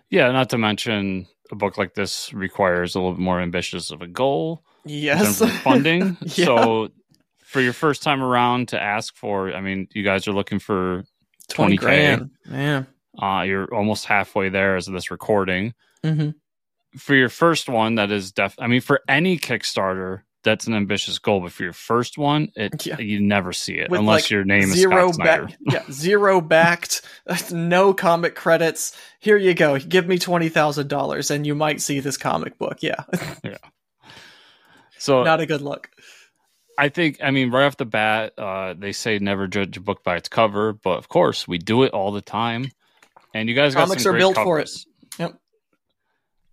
Yeah, 0.10 0.32
not 0.32 0.50
to 0.50 0.58
mention 0.58 1.28
a 1.52 1.56
book 1.56 1.78
like 1.78 1.94
this 1.94 2.34
requires 2.34 2.96
a 2.96 3.00
little 3.00 3.14
bit 3.14 3.22
more 3.22 3.40
ambitious 3.40 3.92
of 3.92 4.02
a 4.02 4.08
goal. 4.08 4.64
Yes. 4.86 5.44
funding. 5.62 6.18
yeah. 6.22 6.46
So 6.46 6.90
for 7.44 7.62
your 7.62 7.74
first 7.74 8.02
time 8.02 8.24
around 8.24 8.70
to 8.70 8.82
ask 8.82 9.16
for, 9.16 9.54
I 9.54 9.62
mean, 9.62 9.88
you 9.94 10.04
guys 10.04 10.28
are 10.28 10.34
looking 10.34 10.60
for 10.60 11.04
20 11.50 11.76
grand. 11.78 12.32
Yeah. 12.50 12.84
Uh, 13.22 13.44
you're 13.44 13.74
almost 13.74 14.06
halfway 14.06 14.50
there 14.50 14.78
as 14.78 14.88
of 14.88 14.94
this 14.94 15.12
recording. 15.12 15.74
Mm-hmm 16.04 16.30
for 16.98 17.16
your 17.16 17.30
first 17.30 17.70
one, 17.70 17.96
that 17.96 18.12
is 18.12 18.32
def. 18.32 18.56
I 18.60 18.68
mean, 18.68 18.82
for 18.82 19.02
any 19.08 19.38
Kickstarter, 19.38 20.22
that's 20.44 20.68
an 20.68 20.74
ambitious 20.74 21.20
goal. 21.20 21.42
But 21.42 21.52
for 21.52 21.64
your 21.64 21.74
first 21.74 22.18
one, 22.18 22.52
it 22.56 22.86
yeah. 22.86 23.00
you 23.00 23.20
never 23.20 23.54
see 23.54 23.76
it 23.76 23.90
With 23.90 24.00
unless 24.00 24.24
like 24.24 24.32
your 24.32 24.44
name 24.44 24.68
zero 24.68 25.10
is 25.10 25.16
Scott 25.16 25.50
ba- 25.50 25.58
yeah, 25.72 25.84
zero 25.92 26.42
backed, 26.42 27.02
no 27.52 27.94
comic 27.94 28.36
credits. 28.36 28.96
Here 29.20 29.38
you 29.38 29.54
go. 29.54 29.78
Give 29.78 30.08
me 30.08 30.18
twenty 30.18 30.50
thousand 30.50 30.88
dollars, 30.88 31.32
and 31.32 31.46
you 31.46 31.56
might 31.56 31.82
see 31.82 32.00
this 32.00 32.18
comic 32.18 32.58
book. 32.58 32.78
Yeah, 32.82 33.04
yeah. 33.44 33.58
So 34.98 35.24
not 35.24 35.40
a 35.40 35.46
good 35.46 35.62
look. 35.62 35.90
I 36.78 36.88
think, 36.88 37.20
I 37.22 37.32
mean, 37.32 37.52
right 37.52 37.66
off 37.66 37.76
the 37.76 37.84
bat, 37.84 38.40
uh, 38.40 38.74
they 38.74 38.94
say 38.94 39.20
never 39.20 39.48
judge 39.48 39.76
a 39.76 39.82
book 39.82 40.02
by 40.02 40.16
its 40.16 40.30
cover, 40.30 40.72
but 40.72 40.98
of 40.98 41.10
course, 41.10 41.46
we 41.46 41.58
do 41.58 41.84
it 41.84 41.92
all 41.92 42.14
the 42.14 42.22
time. 42.22 42.72
And 43.34 43.50
you 43.50 43.54
guys 43.54 43.76
got 43.76 43.88
comics 43.88 44.06
are 44.06 44.14
built 44.14 44.36
covers. 44.36 44.46
for 44.46 44.60
it. 44.60 44.70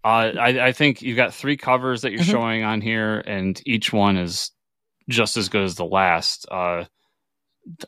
Uh, 0.06 0.32
I, 0.38 0.66
I, 0.68 0.72
think 0.72 1.02
you've 1.02 1.16
got 1.16 1.34
three 1.34 1.56
covers 1.56 2.02
that 2.02 2.12
you're 2.12 2.20
mm-hmm. 2.20 2.30
showing 2.30 2.62
on 2.62 2.80
here, 2.80 3.18
and 3.26 3.60
each 3.66 3.92
one 3.92 4.16
is 4.16 4.52
just 5.08 5.36
as 5.36 5.48
good 5.48 5.64
as 5.64 5.74
the 5.74 5.84
last. 5.84 6.46
Uh, 6.48 6.84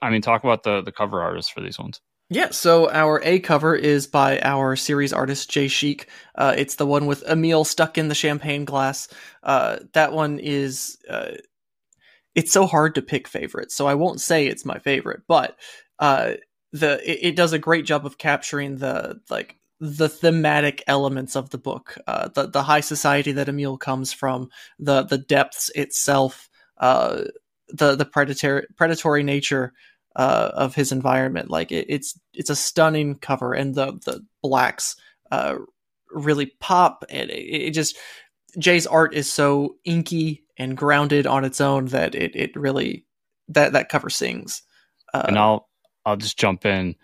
I 0.03 0.11
mean, 0.11 0.21
talk 0.21 0.43
about 0.43 0.65
the 0.65 0.83
the 0.83 0.91
cover 0.91 1.23
artists 1.23 1.49
for 1.49 1.61
these 1.61 1.79
ones. 1.79 2.01
Yeah, 2.29 2.51
so 2.51 2.91
our 2.91 3.23
A 3.23 3.39
cover 3.39 3.77
is 3.77 4.09
by 4.09 4.41
our 4.41 4.75
series 4.75 5.13
artist 5.13 5.49
Jay 5.49 5.69
Sheik. 5.69 6.09
Uh, 6.35 6.55
it's 6.59 6.75
the 6.75 6.87
one 6.87 7.07
with 7.07 7.23
Emil 7.23 7.65
stuck 7.65 7.97
in 7.97 8.09
the 8.09 8.17
champagne 8.17 8.65
glass. 8.65 9.07
Uh, 9.45 9.79
that 9.93 10.13
one 10.13 10.41
is. 10.41 10.99
Uh, 11.09 11.37
it's 12.35 12.51
so 12.53 12.67
hard 12.67 12.97
to 12.97 13.03
pick 13.03 13.29
favorites, 13.29 13.77
so 13.77 13.87
I 13.87 13.95
won't 13.95 14.21
say 14.21 14.49
it's 14.49 14.65
my 14.65 14.81
favorite, 14.81 15.23
but 15.29 15.57
uh, 16.01 16.33
the 16.73 17.01
it, 17.09 17.29
it 17.29 17.37
does 17.37 17.53
a 17.53 17.61
great 17.61 17.87
job 17.87 18.05
of 18.05 18.19
capturing 18.19 18.79
the 18.79 19.21
like 19.31 19.58
the 19.81 20.09
thematic 20.09 20.83
elements 20.87 21.37
of 21.37 21.51
the 21.51 21.59
book, 21.59 21.97
uh, 22.07 22.29
the 22.29 22.47
the 22.49 22.63
high 22.63 22.81
society 22.81 23.33
that 23.33 23.49
Emil 23.49 23.79
comes 23.79 24.13
from, 24.13 24.51
the 24.79 25.03
the 25.03 25.19
depths 25.19 25.71
itself, 25.75 26.49
uh, 26.79 27.25
the 27.69 27.95
the 27.95 28.05
predatory 28.05 28.67
predatory 28.77 29.23
nature 29.23 29.73
uh, 30.17 30.51
of 30.55 30.75
his 30.75 30.91
environment. 30.91 31.51
Like 31.51 31.71
it, 31.71 31.87
it's 31.89 32.19
it's 32.35 32.51
a 32.51 32.57
stunning 32.57 33.17
cover, 33.17 33.55
and 33.55 33.75
the 33.75 33.93
the 34.05 34.25
blacks 34.43 34.97
uh, 35.31 35.57
really 36.11 36.47
pop, 36.61 37.05
and 37.09 37.31
it, 37.31 37.35
it, 37.35 37.71
just 37.71 37.97
Jay's 38.59 38.87
art 38.87 39.15
is 39.15 39.31
so 39.31 39.77
inky 39.85 40.45
and 40.57 40.77
grounded 40.77 41.27
on 41.27 41.45
its 41.45 41.61
own 41.61 41.87
that 41.87 42.15
it 42.17 42.35
it 42.35 42.57
really 42.57 43.07
that 43.49 43.73
that 43.75 43.89
cover 43.89 44.11
sings. 44.11 44.63
Uh, 45.15 45.25
and 45.29 45.39
I'll 45.39 45.69
I'll 46.05 46.17
just 46.17 46.39
jump 46.39 46.67
in 46.67 46.97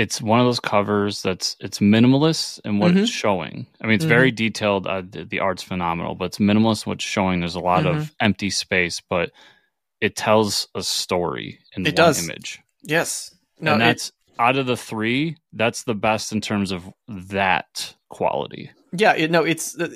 it's 0.00 0.22
one 0.22 0.40
of 0.40 0.46
those 0.46 0.60
covers 0.60 1.20
that's 1.20 1.56
it's 1.60 1.78
minimalist 1.78 2.58
in 2.64 2.78
what 2.78 2.92
mm-hmm. 2.92 3.00
it's 3.00 3.10
showing. 3.10 3.66
I 3.82 3.86
mean, 3.86 3.96
it's 3.96 4.04
mm-hmm. 4.04 4.08
very 4.08 4.30
detailed. 4.30 4.86
Uh, 4.86 5.02
the, 5.02 5.26
the, 5.26 5.40
art's 5.40 5.62
phenomenal, 5.62 6.14
but 6.14 6.26
it's 6.26 6.38
minimalist 6.38 6.86
what's 6.86 7.04
showing. 7.04 7.40
There's 7.40 7.54
a 7.54 7.60
lot 7.60 7.84
mm-hmm. 7.84 7.98
of 7.98 8.14
empty 8.18 8.48
space, 8.48 9.02
but 9.06 9.30
it 10.00 10.16
tells 10.16 10.68
a 10.74 10.82
story 10.82 11.60
in 11.76 11.82
it 11.82 11.90
one 11.90 11.94
does. 11.94 12.24
image. 12.24 12.60
Yes, 12.82 13.34
no, 13.60 13.74
and 13.74 13.82
that's 13.82 14.08
it, 14.08 14.14
out 14.38 14.56
of 14.56 14.64
the 14.64 14.76
three, 14.76 15.36
that's 15.52 15.82
the 15.82 15.94
best 15.94 16.32
in 16.32 16.40
terms 16.40 16.72
of 16.72 16.90
that 17.06 17.94
quality. 18.08 18.70
Yeah, 18.92 19.14
it, 19.14 19.30
no, 19.30 19.44
it's 19.44 19.78
uh, 19.78 19.90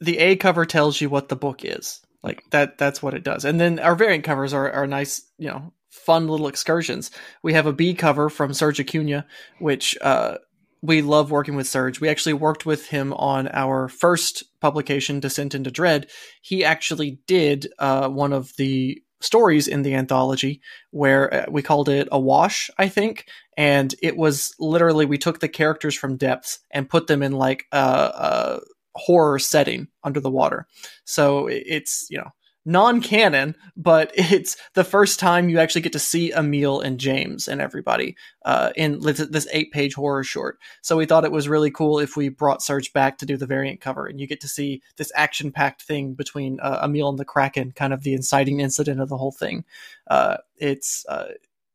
the 0.00 0.16
A 0.20 0.36
cover 0.36 0.64
tells 0.64 1.02
you 1.02 1.10
what 1.10 1.28
the 1.28 1.36
book 1.36 1.66
is. 1.66 2.00
Like 2.22 2.48
that 2.48 2.78
that's 2.78 3.02
what 3.02 3.12
it 3.12 3.24
does. 3.24 3.44
And 3.44 3.60
then 3.60 3.78
our 3.78 3.94
variant 3.94 4.24
covers 4.24 4.54
are, 4.54 4.70
are 4.70 4.86
nice, 4.86 5.20
you 5.36 5.48
know, 5.48 5.74
fun 5.90 6.28
little 6.28 6.48
excursions. 6.48 7.10
We 7.42 7.52
have 7.52 7.66
a 7.66 7.72
B 7.72 7.94
cover 7.94 8.30
from 8.30 8.54
Serge 8.54 8.80
Acuna, 8.80 9.26
which 9.58 9.98
uh, 10.00 10.38
we 10.82 11.02
love 11.02 11.30
working 11.30 11.56
with 11.56 11.66
Serge. 11.66 12.00
We 12.00 12.08
actually 12.08 12.32
worked 12.32 12.64
with 12.64 12.86
him 12.86 13.12
on 13.12 13.48
our 13.48 13.88
first 13.88 14.44
publication, 14.60 15.20
Descent 15.20 15.54
into 15.54 15.70
Dread. 15.70 16.08
He 16.40 16.64
actually 16.64 17.18
did 17.26 17.72
uh, 17.78 18.08
one 18.08 18.32
of 18.32 18.54
the 18.56 19.02
stories 19.20 19.68
in 19.68 19.82
the 19.82 19.94
anthology 19.94 20.62
where 20.90 21.34
uh, 21.34 21.44
we 21.50 21.60
called 21.60 21.90
it 21.90 22.08
a 22.10 22.18
wash, 22.18 22.70
I 22.78 22.88
think. 22.88 23.26
And 23.56 23.94
it 24.02 24.16
was 24.16 24.54
literally, 24.58 25.04
we 25.04 25.18
took 25.18 25.40
the 25.40 25.48
characters 25.48 25.94
from 25.94 26.16
depths 26.16 26.60
and 26.70 26.88
put 26.88 27.06
them 27.06 27.22
in 27.22 27.32
like 27.32 27.66
a, 27.72 27.76
a 27.76 28.60
horror 28.94 29.38
setting 29.38 29.88
under 30.02 30.20
the 30.20 30.30
water. 30.30 30.66
So 31.04 31.46
it's, 31.48 32.06
you 32.08 32.16
know, 32.16 32.30
non-canon, 32.64 33.56
but 33.76 34.12
it's 34.14 34.56
the 34.74 34.84
first 34.84 35.18
time 35.18 35.48
you 35.48 35.58
actually 35.58 35.80
get 35.80 35.92
to 35.92 35.98
see 35.98 36.32
Emil 36.32 36.80
and 36.80 36.98
James 36.98 37.48
and 37.48 37.60
everybody 37.60 38.16
uh, 38.44 38.70
in 38.76 39.00
this 39.00 39.48
eight-page 39.52 39.94
horror 39.94 40.24
short. 40.24 40.58
So 40.82 40.96
we 40.96 41.06
thought 41.06 41.24
it 41.24 41.32
was 41.32 41.48
really 41.48 41.70
cool 41.70 41.98
if 41.98 42.16
we 42.16 42.28
brought 42.28 42.62
Serge 42.62 42.92
back 42.92 43.18
to 43.18 43.26
do 43.26 43.36
the 43.36 43.46
variant 43.46 43.80
cover, 43.80 44.06
and 44.06 44.20
you 44.20 44.26
get 44.26 44.40
to 44.42 44.48
see 44.48 44.82
this 44.96 45.12
action-packed 45.14 45.82
thing 45.82 46.14
between 46.14 46.60
uh, 46.60 46.80
Emil 46.84 47.08
and 47.08 47.18
the 47.18 47.24
Kraken, 47.24 47.72
kind 47.72 47.92
of 47.92 48.02
the 48.02 48.14
inciting 48.14 48.60
incident 48.60 49.00
of 49.00 49.08
the 49.08 49.18
whole 49.18 49.32
thing. 49.32 49.64
Uh, 50.06 50.38
it's 50.56 51.06
uh, 51.08 51.28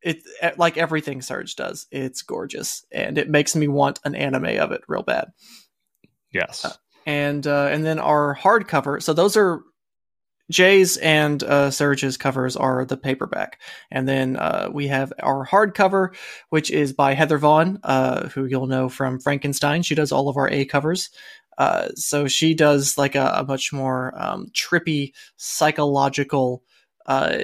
it 0.05 0.23
like 0.57 0.77
everything 0.77 1.21
Serge 1.21 1.55
does. 1.55 1.87
It's 1.91 2.21
gorgeous, 2.21 2.85
and 2.91 3.17
it 3.17 3.27
makes 3.27 3.55
me 3.55 3.67
want 3.67 3.99
an 4.05 4.13
anime 4.13 4.59
of 4.59 4.71
it 4.71 4.83
real 4.87 5.01
bad. 5.01 5.31
Yes. 6.31 6.63
Uh, 6.63 6.73
and 7.07 7.45
uh, 7.47 7.69
and 7.71 7.83
then 7.83 7.97
our 7.97 8.35
hardcover. 8.35 9.01
So 9.01 9.13
those 9.13 9.35
are 9.35 9.63
Jay's 10.51 10.97
and 10.97 11.41
uh, 11.43 11.71
Serge's 11.71 12.17
covers 12.17 12.55
are 12.55 12.85
the 12.85 12.97
paperback, 12.97 13.59
and 13.89 14.07
then 14.07 14.37
uh, 14.37 14.69
we 14.71 14.87
have 14.87 15.11
our 15.21 15.45
hardcover, 15.45 16.15
which 16.49 16.69
is 16.69 16.93
by 16.93 17.13
Heather 17.13 17.37
Vaughn, 17.37 17.79
uh, 17.83 18.29
who 18.29 18.45
you'll 18.45 18.67
know 18.67 18.87
from 18.89 19.19
Frankenstein. 19.19 19.81
She 19.81 19.95
does 19.95 20.11
all 20.11 20.29
of 20.29 20.37
our 20.37 20.49
A 20.49 20.65
covers, 20.65 21.09
uh, 21.57 21.89
so 21.95 22.27
she 22.27 22.53
does 22.53 22.97
like 22.97 23.15
a, 23.15 23.33
a 23.37 23.43
much 23.43 23.73
more 23.73 24.13
um, 24.17 24.47
trippy 24.53 25.13
psychological. 25.37 26.63
Uh, 27.05 27.37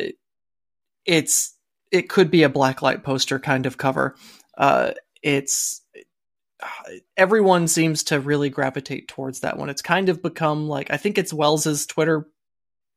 it's 1.05 1.55
it 1.91 2.07
could 2.09 2.31
be 2.31 2.43
a 2.43 2.49
blacklight 2.49 3.03
poster 3.03 3.39
kind 3.39 3.65
of 3.65 3.77
cover. 3.77 4.15
Uh, 4.57 4.91
it's 5.23 5.81
everyone 7.17 7.67
seems 7.67 8.03
to 8.03 8.19
really 8.19 8.49
gravitate 8.49 9.07
towards 9.07 9.39
that 9.41 9.57
one. 9.57 9.69
It's 9.69 9.81
kind 9.81 10.09
of 10.09 10.21
become 10.21 10.67
like 10.67 10.91
I 10.91 10.97
think 10.97 11.17
it's 11.17 11.33
Wells's 11.33 11.85
Twitter 11.85 12.27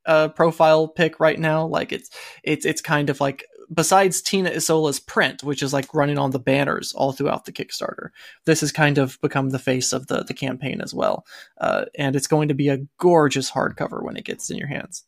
uh, 0.06 0.28
profile 0.28 0.88
pick 0.88 1.20
right 1.20 1.38
now. 1.38 1.66
Like 1.66 1.92
it's 1.92 2.10
it's 2.42 2.64
it's 2.64 2.80
kind 2.80 3.10
of 3.10 3.20
like 3.20 3.44
besides 3.72 4.22
Tina 4.22 4.50
Isola's 4.50 5.00
print, 5.00 5.42
which 5.42 5.62
is 5.62 5.72
like 5.72 5.92
running 5.94 6.18
on 6.18 6.30
the 6.30 6.38
banners 6.38 6.92
all 6.92 7.12
throughout 7.12 7.44
the 7.44 7.52
Kickstarter, 7.52 8.08
this 8.44 8.60
has 8.60 8.72
kind 8.72 8.98
of 8.98 9.18
become 9.20 9.50
the 9.50 9.58
face 9.58 9.92
of 9.92 10.06
the 10.06 10.22
the 10.22 10.34
campaign 10.34 10.80
as 10.80 10.94
well. 10.94 11.24
Uh, 11.60 11.84
and 11.96 12.16
it's 12.16 12.26
going 12.26 12.48
to 12.48 12.54
be 12.54 12.68
a 12.68 12.80
gorgeous 12.98 13.50
hardcover 13.50 14.02
when 14.02 14.16
it 14.16 14.24
gets 14.24 14.50
in 14.50 14.56
your 14.56 14.68
hands. 14.68 15.04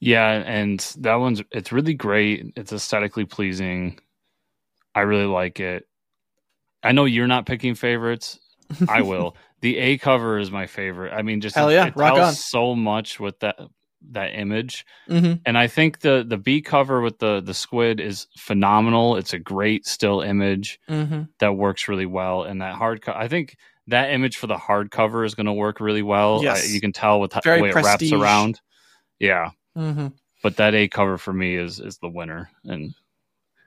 Yeah, 0.00 0.30
and 0.30 0.80
that 0.98 1.16
one's 1.16 1.42
it's 1.52 1.72
really 1.72 1.94
great. 1.94 2.52
It's 2.56 2.72
aesthetically 2.72 3.24
pleasing. 3.24 3.98
I 4.94 5.00
really 5.00 5.26
like 5.26 5.60
it. 5.60 5.86
I 6.82 6.92
know 6.92 7.04
you're 7.04 7.26
not 7.26 7.46
picking 7.46 7.74
favorites. 7.74 8.38
I 8.88 9.02
will. 9.02 9.36
The 9.60 9.78
A 9.78 9.98
cover 9.98 10.38
is 10.38 10.50
my 10.50 10.66
favorite. 10.66 11.12
I 11.12 11.22
mean, 11.22 11.40
just 11.40 11.54
Hell 11.56 11.72
yeah, 11.72 11.86
it 11.86 11.96
rock 11.96 12.14
tells 12.14 12.28
on. 12.28 12.34
so 12.34 12.74
much 12.74 13.18
with 13.20 13.38
that 13.40 13.58
that 14.10 14.38
image. 14.38 14.84
Mm-hmm. 15.08 15.40
And 15.46 15.58
I 15.58 15.66
think 15.66 16.00
the 16.00 16.24
the 16.26 16.36
B 16.36 16.60
cover 16.62 17.00
with 17.00 17.18
the 17.18 17.40
the 17.40 17.54
squid 17.54 17.98
is 18.00 18.26
phenomenal. 18.38 19.16
It's 19.16 19.32
a 19.32 19.38
great 19.38 19.86
still 19.86 20.20
image 20.20 20.78
Mm-hmm. 20.88 21.22
that 21.40 21.54
works 21.54 21.88
really 21.88 22.06
well. 22.06 22.42
And 22.44 22.60
that 22.60 22.74
hard 22.74 23.02
co- 23.02 23.12
I 23.14 23.28
think 23.28 23.56
that 23.88 24.10
image 24.12 24.36
for 24.36 24.46
the 24.46 24.56
hardcover 24.56 25.24
is 25.24 25.34
going 25.34 25.46
to 25.46 25.52
work 25.52 25.80
really 25.80 26.02
well. 26.02 26.40
Yes. 26.42 26.68
I, 26.68 26.72
you 26.72 26.80
can 26.80 26.92
tell 26.92 27.20
with 27.20 27.30
the 27.32 27.40
way 27.60 27.70
prestige. 27.72 28.12
it 28.12 28.16
wraps 28.16 28.22
around. 28.24 28.60
Yeah, 29.18 29.50
Mm-hmm. 29.76 30.08
but 30.42 30.56
that 30.56 30.74
A 30.74 30.88
cover 30.88 31.18
for 31.18 31.32
me 31.32 31.56
is 31.56 31.80
is 31.80 31.98
the 31.98 32.08
winner. 32.08 32.50
And 32.64 32.94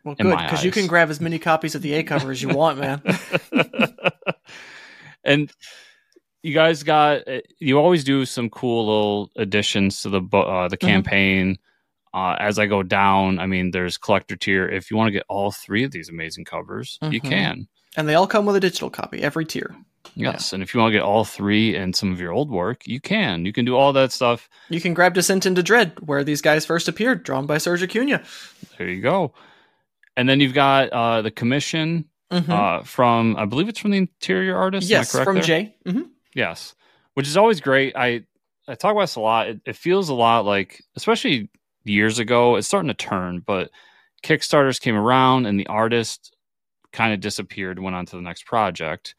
Well, 0.06 0.15
good 0.15 0.23
because 0.38 0.63
you 0.63 0.71
can 0.71 0.88
grab 0.88 1.10
as 1.10 1.19
many 1.19 1.39
copies 1.39 1.73
of 1.75 1.82
the 1.82 1.93
A 1.93 2.04
cover 2.04 2.32
as 2.32 2.41
you 2.41 2.49
want, 2.49 2.80
man. 2.80 3.02
and 5.24 5.52
you 6.44 6.54
guys 6.54 6.84
got 6.84 7.22
you 7.60 7.78
always 7.78 8.04
do 8.04 8.26
some 8.26 8.50
cool 8.50 8.86
little 8.86 9.32
additions 9.36 10.02
to 10.04 10.10
the 10.10 10.22
uh, 10.38 10.68
the 10.68 10.78
Mhm. 10.78 10.80
campaign 10.80 11.58
uh, 12.14 12.36
as 12.40 12.58
i 12.58 12.66
go 12.66 12.82
down 12.82 13.38
i 13.40 13.46
mean 13.46 13.72
there's 13.72 13.98
collector 13.98 14.36
tier 14.36 14.68
if 14.68 14.90
you 14.90 14.98
want 14.98 15.08
to 15.08 15.12
get 15.12 15.26
all 15.30 15.52
three 15.52 15.84
of 15.84 15.92
these 15.92 16.10
amazing 16.10 16.46
covers 16.46 16.98
you 17.12 17.20
Mhm. 17.22 17.30
can 17.30 17.68
And 17.98 18.08
they 18.08 18.16
all 18.16 18.28
come 18.28 18.46
with 18.46 18.56
a 18.56 18.60
digital 18.60 18.90
copy, 18.90 19.22
every 19.22 19.46
tier. 19.46 19.76
yes 20.16 20.54
and 20.54 20.64
if 20.64 20.74
you 20.74 20.80
want 20.80 20.92
to 20.92 20.98
get 20.98 21.04
all 21.04 21.26
three 21.26 21.76
and 21.76 21.96
some 21.96 22.12
of 22.12 22.20
your 22.22 22.32
old 22.32 22.50
work 22.50 22.88
you 22.88 23.00
can 23.02 23.46
you 23.46 23.52
can 23.54 23.66
do 23.66 23.76
all 23.76 23.92
that 23.94 24.12
stuff 24.12 24.50
You 24.70 24.80
can 24.82 24.94
grab 24.94 25.14
Descent 25.14 25.46
into 25.46 25.62
Dread, 25.64 25.94
where 26.00 26.24
these 26.24 26.42
guys 26.42 26.66
first 26.66 26.88
appeared, 26.88 27.24
drawn 27.24 27.46
by 27.46 27.58
Serge 27.58 27.84
Acuna. 27.84 28.24
there 28.78 28.88
you 28.90 29.02
go 29.02 29.34
and 30.18 30.28
then 30.30 30.40
you've 30.40 30.54
got 30.56 30.90
uh, 30.90 31.22
the 31.22 31.32
commission 31.32 32.06
Mhm. 32.32 32.50
uh, 32.50 32.84
from 32.84 33.36
i 33.38 33.46
believe 33.46 33.68
it's 33.70 33.80
from 33.80 33.92
the 33.92 33.98
interior 33.98 34.56
artist 34.56 34.88
yes, 34.89 35.12
from 35.12 35.36
there? 35.36 35.44
Jay. 35.44 35.76
hmm 35.86 36.02
Yes, 36.36 36.76
which 37.15 37.28
is 37.28 37.36
always 37.38 37.60
great. 37.60 37.96
I 37.96 38.24
I 38.68 38.76
talk 38.76 38.92
about 38.92 39.02
this 39.02 39.15
a 39.15 39.20
lot. 39.20 39.48
It, 39.50 39.62
it 39.65 39.76
feels 39.76 40.10
a 40.10 40.13
lot 40.13 40.46
like, 40.46 40.84
especially 40.96 41.50
years 41.86 42.20
ago, 42.20 42.56
it's 42.56 42.68
starting 42.68 42.88
to 42.89 42.94
turn. 42.94 43.39
But 43.39 43.72
Kickstarters 44.24 44.80
came 44.80 44.96
around, 44.96 45.48
and 45.48 45.60
the 45.60 45.65
artist 45.68 46.36
kind 46.94 47.13
of 47.13 47.20
disappeared, 47.20 47.80
went 47.80 47.96
on 47.96 48.06
to 48.06 48.15
the 48.15 48.22
next 48.22 48.46
project, 48.46 49.15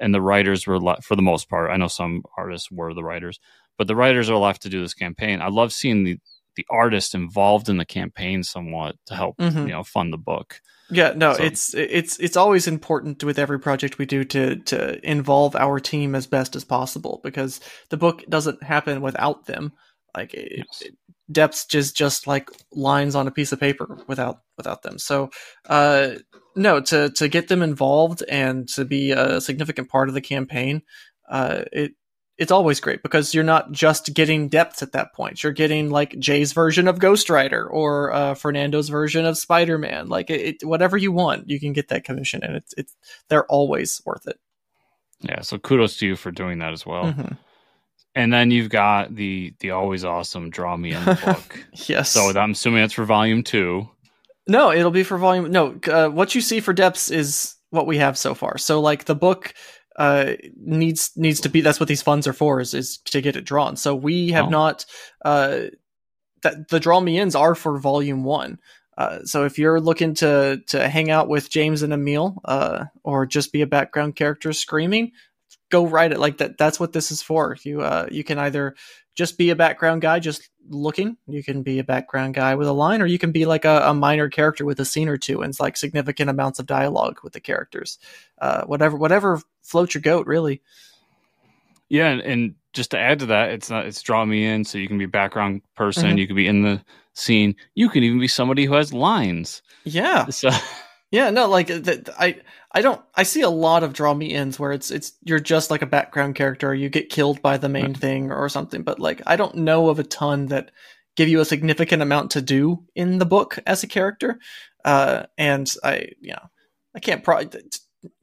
and 0.00 0.14
the 0.14 0.22
writers 0.22 0.66
were 0.66 0.78
left 0.80 1.04
for 1.04 1.16
the 1.16 1.22
most 1.22 1.50
part. 1.50 1.70
I 1.70 1.76
know 1.76 1.86
some 1.88 2.22
artists 2.38 2.70
were 2.70 2.94
the 2.94 3.04
writers, 3.04 3.38
but 3.76 3.86
the 3.88 3.96
writers 3.96 4.30
are 4.30 4.38
left 4.38 4.62
to 4.62 4.70
do 4.70 4.80
this 4.80 4.94
campaign. 4.94 5.42
I 5.42 5.48
love 5.48 5.70
seeing 5.72 6.04
the 6.04 6.18
the 6.56 6.66
artist 6.70 7.14
involved 7.14 7.68
in 7.68 7.76
the 7.76 7.84
campaign 7.84 8.42
somewhat 8.42 8.96
to 9.06 9.14
help 9.16 9.36
Mhm. 9.38 9.66
you 9.66 9.72
know 9.72 9.82
fund 9.84 10.12
the 10.14 10.18
book. 10.18 10.60
Yeah, 10.90 11.12
no, 11.16 11.34
So- 11.34 11.42
it's 11.42 11.74
it's 11.74 12.18
it's 12.18 12.36
always 12.36 12.66
important 12.66 13.24
with 13.24 13.38
every 13.38 13.58
project 13.58 13.98
we 13.98 14.06
do 14.06 14.24
to 14.24 14.56
to 14.56 15.10
involve 15.10 15.56
our 15.56 15.80
team 15.80 16.14
as 16.14 16.26
best 16.26 16.54
as 16.56 16.64
possible 16.64 17.20
because 17.24 17.60
the 17.90 17.96
book 17.96 18.22
doesn't 18.28 18.62
happen 18.62 19.00
without 19.00 19.46
them. 19.46 19.72
Like 20.16 20.34
it, 20.34 20.52
Yes. 20.58 20.82
it- 20.82 20.94
depths 21.32 21.64
just 21.64 21.96
just 21.96 22.26
like 22.26 22.50
lines 22.70 23.14
on 23.14 23.26
a 23.26 23.30
piece 23.30 23.50
of 23.50 23.58
paper 23.58 23.98
without 24.06 24.40
without 24.58 24.82
them. 24.82 24.98
So, 24.98 25.30
uh, 25.68 26.16
no, 26.54 26.80
to 26.82 27.10
to 27.10 27.28
get 27.28 27.48
them 27.48 27.62
involved 27.62 28.22
and 28.28 28.68
to 28.74 28.84
be 28.84 29.12
a 29.12 29.40
significant 29.40 29.88
part 29.88 30.08
of 30.08 30.14
the 30.14 30.20
campaign, 30.20 30.82
uh, 31.30 31.62
it 31.72 31.92
it's 32.36 32.50
always 32.52 32.80
great 32.80 33.02
because 33.02 33.32
you're 33.34 33.44
not 33.44 33.70
just 33.70 34.12
getting 34.12 34.48
depths 34.48 34.82
at 34.82 34.92
that 34.92 35.12
point. 35.14 35.42
You're 35.42 35.52
getting 35.52 35.90
like 35.90 36.18
Jay's 36.18 36.52
version 36.52 36.88
of 36.88 36.98
Ghost 36.98 37.30
Rider 37.30 37.66
or 37.66 38.12
uh, 38.12 38.34
Fernando's 38.34 38.88
version 38.88 39.24
of 39.24 39.38
Spider 39.38 39.78
Man. 39.78 40.08
Like 40.08 40.30
it, 40.30 40.40
it, 40.62 40.66
whatever 40.66 40.96
you 40.96 41.12
want, 41.12 41.48
you 41.48 41.60
can 41.60 41.72
get 41.72 41.88
that 41.88 42.04
commission, 42.04 42.42
and 42.42 42.56
it's 42.56 42.74
it's 42.76 42.96
they're 43.28 43.46
always 43.46 44.02
worth 44.04 44.26
it. 44.26 44.38
Yeah, 45.20 45.42
so 45.42 45.58
kudos 45.58 45.96
to 45.98 46.06
you 46.06 46.16
for 46.16 46.30
doing 46.30 46.58
that 46.58 46.72
as 46.72 46.84
well. 46.84 47.04
Mhm. 47.04 47.36
And 48.16 48.32
then 48.32 48.50
you've 48.50 48.70
got 48.70 49.14
the 49.14 49.54
the 49.60 49.70
always 49.70 50.04
awesome 50.04 50.50
Draw 50.50 50.76
Me 50.76 50.92
In 50.92 51.04
the 51.04 51.14
book. 51.24 51.64
Yes. 51.88 52.10
so 52.10 52.30
I'm 52.38 52.52
assuming 52.52 52.82
that's 52.82 52.92
for 52.94 53.04
volume 53.04 53.42
two. 53.42 53.88
No, 54.46 54.70
it'll 54.72 54.90
be 54.90 55.04
for 55.04 55.18
volume. 55.18 55.50
No, 55.50 55.78
uh, 55.90 56.08
what 56.08 56.34
you 56.34 56.40
see 56.40 56.60
for 56.60 56.72
depths 56.72 57.10
is 57.10 57.54
what 57.70 57.86
we 57.86 57.98
have 57.98 58.16
so 58.18 58.34
far. 58.34 58.58
So 58.58 58.80
like 58.80 59.04
the 59.06 59.14
book 59.14 59.54
uh 59.96 60.32
needs 60.56 61.12
needs 61.16 61.40
to 61.40 61.48
be 61.48 61.60
that's 61.60 61.78
what 61.80 61.88
these 61.88 62.02
funds 62.02 62.26
are 62.26 62.32
for 62.32 62.60
is 62.60 62.74
is 62.74 62.98
to 62.98 63.20
get 63.20 63.36
it 63.36 63.44
drawn. 63.44 63.76
So 63.76 63.94
we 63.94 64.30
have 64.30 64.46
Oh. 64.46 64.50
not 64.50 64.84
uh 65.24 65.60
that 66.42 66.68
the 66.68 66.80
draw 66.80 67.00
me 67.00 67.18
ins 67.18 67.34
are 67.34 67.54
for 67.54 67.78
volume 67.78 68.24
1. 68.24 68.58
Uh, 68.96 69.18
so 69.24 69.44
if 69.44 69.58
you're 69.58 69.80
looking 69.80 70.14
to 70.14 70.60
to 70.68 70.88
hang 70.88 71.10
out 71.10 71.28
with 71.28 71.50
James 71.50 71.82
and 71.82 71.92
Emil 71.92 72.40
uh 72.44 72.84
or 73.02 73.26
just 73.26 73.52
be 73.52 73.62
a 73.62 73.66
background 73.66 74.14
character 74.16 74.52
screaming, 74.52 75.12
go 75.70 75.86
write 75.86 76.12
it 76.12 76.20
like 76.20 76.38
that 76.38 76.58
that's 76.58 76.78
what 76.78 76.92
this 76.92 77.10
is 77.10 77.22
for. 77.22 77.56
You 77.64 77.82
uh 77.82 78.06
you 78.10 78.24
can 78.24 78.38
either 78.38 78.74
just 79.16 79.38
be 79.38 79.50
a 79.50 79.56
background 79.56 80.02
guy 80.02 80.18
just 80.18 80.48
looking. 80.68 81.16
You 81.26 81.42
can 81.42 81.62
be 81.62 81.78
a 81.78 81.84
background 81.84 82.34
guy 82.34 82.54
with 82.54 82.68
a 82.68 82.72
line, 82.72 83.02
or 83.02 83.06
you 83.06 83.18
can 83.18 83.32
be 83.32 83.44
like 83.46 83.64
a, 83.64 83.82
a 83.86 83.94
minor 83.94 84.28
character 84.28 84.64
with 84.64 84.80
a 84.80 84.84
scene 84.84 85.08
or 85.08 85.16
two 85.16 85.42
and 85.42 85.50
it's 85.50 85.60
like 85.60 85.76
significant 85.76 86.30
amounts 86.30 86.58
of 86.58 86.66
dialogue 86.66 87.18
with 87.22 87.32
the 87.32 87.40
characters. 87.40 87.98
Uh, 88.40 88.64
whatever, 88.64 88.96
whatever 88.96 89.40
floats 89.62 89.94
your 89.94 90.02
goat, 90.02 90.26
really. 90.26 90.62
Yeah, 91.88 92.08
and, 92.08 92.20
and 92.22 92.54
just 92.72 92.90
to 92.92 92.98
add 92.98 93.18
to 93.20 93.26
that, 93.26 93.50
it's 93.50 93.70
not 93.70 93.86
it's 93.86 94.02
Draw 94.02 94.24
Me 94.24 94.44
In, 94.46 94.64
so 94.64 94.78
you 94.78 94.88
can 94.88 94.98
be 94.98 95.04
a 95.04 95.08
background 95.08 95.62
person, 95.76 96.16
Mhm. 96.16 96.18
you 96.18 96.26
can 96.26 96.36
be 96.36 96.46
in 96.46 96.62
the 96.62 96.82
scene, 97.12 97.54
you 97.74 97.88
can 97.88 98.02
even 98.02 98.18
be 98.18 98.26
somebody 98.28 98.64
who 98.64 98.74
has 98.74 98.92
lines. 98.92 99.62
Yeah, 99.84 100.26
So 100.26 100.50
Yeah, 101.14 101.30
no, 101.30 101.46
like 101.46 101.68
th- 101.68 102.08
I 102.18 102.40
I 102.72 102.82
don't 102.82 103.00
I 103.14 103.22
see 103.22 103.42
a 103.42 103.48
lot 103.48 103.84
of 103.84 103.92
draw 103.92 104.12
me 104.12 104.34
ins 104.34 104.58
where 104.58 104.72
it's 104.72 104.90
it's 104.90 105.12
you're 105.22 105.38
just 105.38 105.70
like 105.70 105.80
a 105.80 105.86
background 105.86 106.34
character, 106.34 106.74
you 106.74 106.88
get 106.88 107.08
killed 107.08 107.40
by 107.40 107.56
the 107.56 107.68
main 107.68 107.94
thing 107.94 108.32
or 108.32 108.48
something, 108.48 108.82
but 108.82 108.98
like 108.98 109.22
I 109.24 109.36
don't 109.36 109.54
know 109.58 109.90
of 109.90 110.00
a 110.00 110.02
ton 110.02 110.46
that 110.46 110.72
give 111.14 111.28
you 111.28 111.38
a 111.38 111.44
significant 111.44 112.02
amount 112.02 112.32
to 112.32 112.42
do 112.42 112.82
in 112.96 113.18
the 113.18 113.26
book 113.26 113.60
as 113.64 113.84
a 113.84 113.86
character. 113.86 114.40
Uh 114.84 115.26
and 115.38 115.72
I 115.84 116.08
yeah, 116.20 116.40
I 116.96 116.98
can't 116.98 117.22
pro 117.22 117.44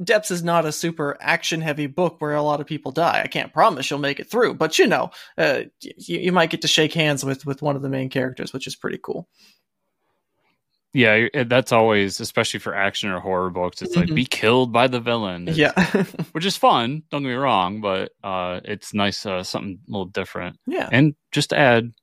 Depths 0.04 0.30
is 0.30 0.43
not 0.43 0.65
a 0.65 0.73
super 0.73 1.17
action 1.21 1.62
heavy 1.62 1.88
book 1.88 2.17
where 2.19 2.36
a 2.36 2.43
lot 2.43 2.60
of 2.60 2.67
people 2.67 2.91
die. 2.91 3.21
I 3.23 3.27
can't 3.27 3.54
promise 3.54 3.89
you'll 3.89 3.99
make 3.99 4.19
it 4.19 4.30
through, 4.30 4.56
but 4.56 4.77
you 4.77 4.86
know, 4.86 5.12
uh, 5.38 5.62
you, 5.82 6.19
you 6.19 6.32
might 6.34 6.49
get 6.49 6.62
to 6.63 6.67
shake 6.67 6.93
hands 6.93 7.23
with 7.23 7.45
with 7.45 7.62
one 7.62 7.77
of 7.77 7.84
the 7.84 7.89
main 7.89 8.10
characters, 8.10 8.51
which 8.51 8.67
is 8.67 8.75
pretty 8.75 8.99
cool. 9.01 9.30
Yeah, 10.93 11.27
that's 11.45 11.71
always, 11.71 12.19
especially 12.19 12.60
for 12.60 12.75
action 12.75 13.10
or 13.10 13.21
horror 13.21 13.49
books, 13.49 13.82
it's 13.82 13.91
mm-hmm. 13.91 14.08
like 14.08 14.15
be 14.15 14.25
killed 14.25 14.73
by 14.73 14.88
the 14.88 14.99
villain. 14.99 15.47
Yeah, 15.51 15.71
which 16.34 16.45
is 16.45 16.58
fun. 16.58 17.04
Don't 17.10 17.23
get 17.23 17.30
me 17.30 17.36
wrong, 17.36 17.80
but 17.80 18.12
uh, 18.23 18.60
it's 18.65 18.93
nice, 18.93 19.25
uh, 19.25 19.43
something 19.43 19.80
a 19.88 19.91
little 19.91 20.06
different. 20.06 20.60
Yeah, 20.67 20.89
and 20.91 21.15
just 21.32 21.51
to 21.51 21.58
add, 21.58 21.93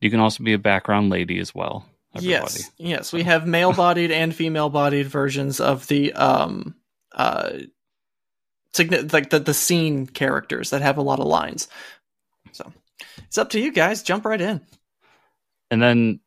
you 0.00 0.10
can 0.10 0.18
also 0.18 0.42
be 0.42 0.52
a 0.52 0.58
background 0.58 1.10
lady 1.10 1.38
as 1.38 1.54
well. 1.54 1.86
Everybody. 2.16 2.30
Yes, 2.30 2.70
yes, 2.76 3.12
we 3.12 3.22
have 3.22 3.46
male-bodied 3.46 4.10
and 4.10 4.34
female-bodied 4.34 5.06
versions 5.06 5.60
of 5.60 5.86
the 5.86 6.12
um 6.14 6.74
uh, 7.12 7.50
like 8.76 9.30
the 9.30 9.38
the 9.38 9.54
scene 9.54 10.06
characters 10.06 10.70
that 10.70 10.82
have 10.82 10.98
a 10.98 11.02
lot 11.02 11.20
of 11.20 11.26
lines. 11.26 11.68
So 12.50 12.72
it's 13.18 13.38
up 13.38 13.50
to 13.50 13.60
you 13.60 13.70
guys. 13.70 14.02
Jump 14.02 14.24
right 14.24 14.40
in. 14.40 14.60
And 15.70 15.80
then 15.80 16.20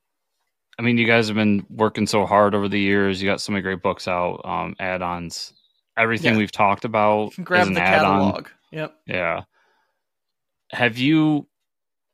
I 0.80 0.84
mean, 0.84 0.98
you 0.98 1.08
guys 1.08 1.28
have 1.28 1.36
been 1.36 1.66
working 1.70 2.06
so 2.06 2.26
hard 2.26 2.54
over 2.54 2.68
the 2.68 2.80
years. 2.80 3.22
You 3.22 3.28
got 3.28 3.42
so 3.42 3.52
many 3.52 3.63
great 3.63 3.82
books 3.82 4.08
out, 4.08 4.42
um, 4.46 4.76
add-ons. 4.80 5.54
Everything 5.98 6.34
yeah. 6.34 6.40
we've 6.40 6.52
talked 6.52 6.86
about 6.86 7.34
grab 7.44 7.74
the 7.74 7.82
add-on. 7.82 8.20
catalog. 8.20 8.48
Yep. 8.72 8.96
Yeah. 9.08 9.42
Have 10.72 10.98
you? 10.98 11.48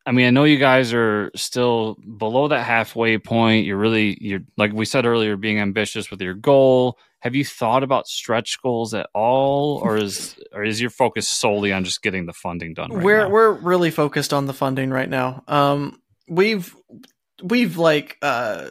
I 0.05 0.11
mean, 0.11 0.27
I 0.27 0.29
know 0.29 0.43
you 0.43 0.57
guys 0.57 0.93
are 0.93 1.31
still 1.35 1.97
below 2.17 2.49
that 2.49 2.65
halfway 2.65 3.17
point. 3.17 3.65
You're 3.65 3.77
really, 3.77 4.17
you're 4.21 4.41
like 4.57 4.71
we 4.73 4.85
said 4.85 5.05
earlier, 5.05 5.35
being 5.37 5.59
ambitious 5.59 6.11
with 6.11 6.21
your 6.21 6.33
goal. 6.33 6.97
Have 7.19 7.35
you 7.35 7.45
thought 7.45 7.83
about 7.83 8.07
stretch 8.07 8.61
goals 8.61 8.93
at 8.93 9.07
all, 9.13 9.79
or 9.81 9.97
is 9.97 10.35
or 10.51 10.63
is 10.63 10.81
your 10.81 10.89
focus 10.89 11.27
solely 11.27 11.71
on 11.71 11.85
just 11.85 12.01
getting 12.01 12.25
the 12.25 12.33
funding 12.33 12.73
done? 12.73 12.91
Right 12.91 13.03
we're 13.03 13.23
now? 13.23 13.29
we're 13.29 13.51
really 13.51 13.91
focused 13.91 14.33
on 14.33 14.45
the 14.45 14.53
funding 14.53 14.91
right 14.91 15.09
now. 15.09 15.41
Um, 15.47 16.01
we've 16.27 16.75
we've 17.43 17.77
like 17.77 18.17
uh 18.21 18.69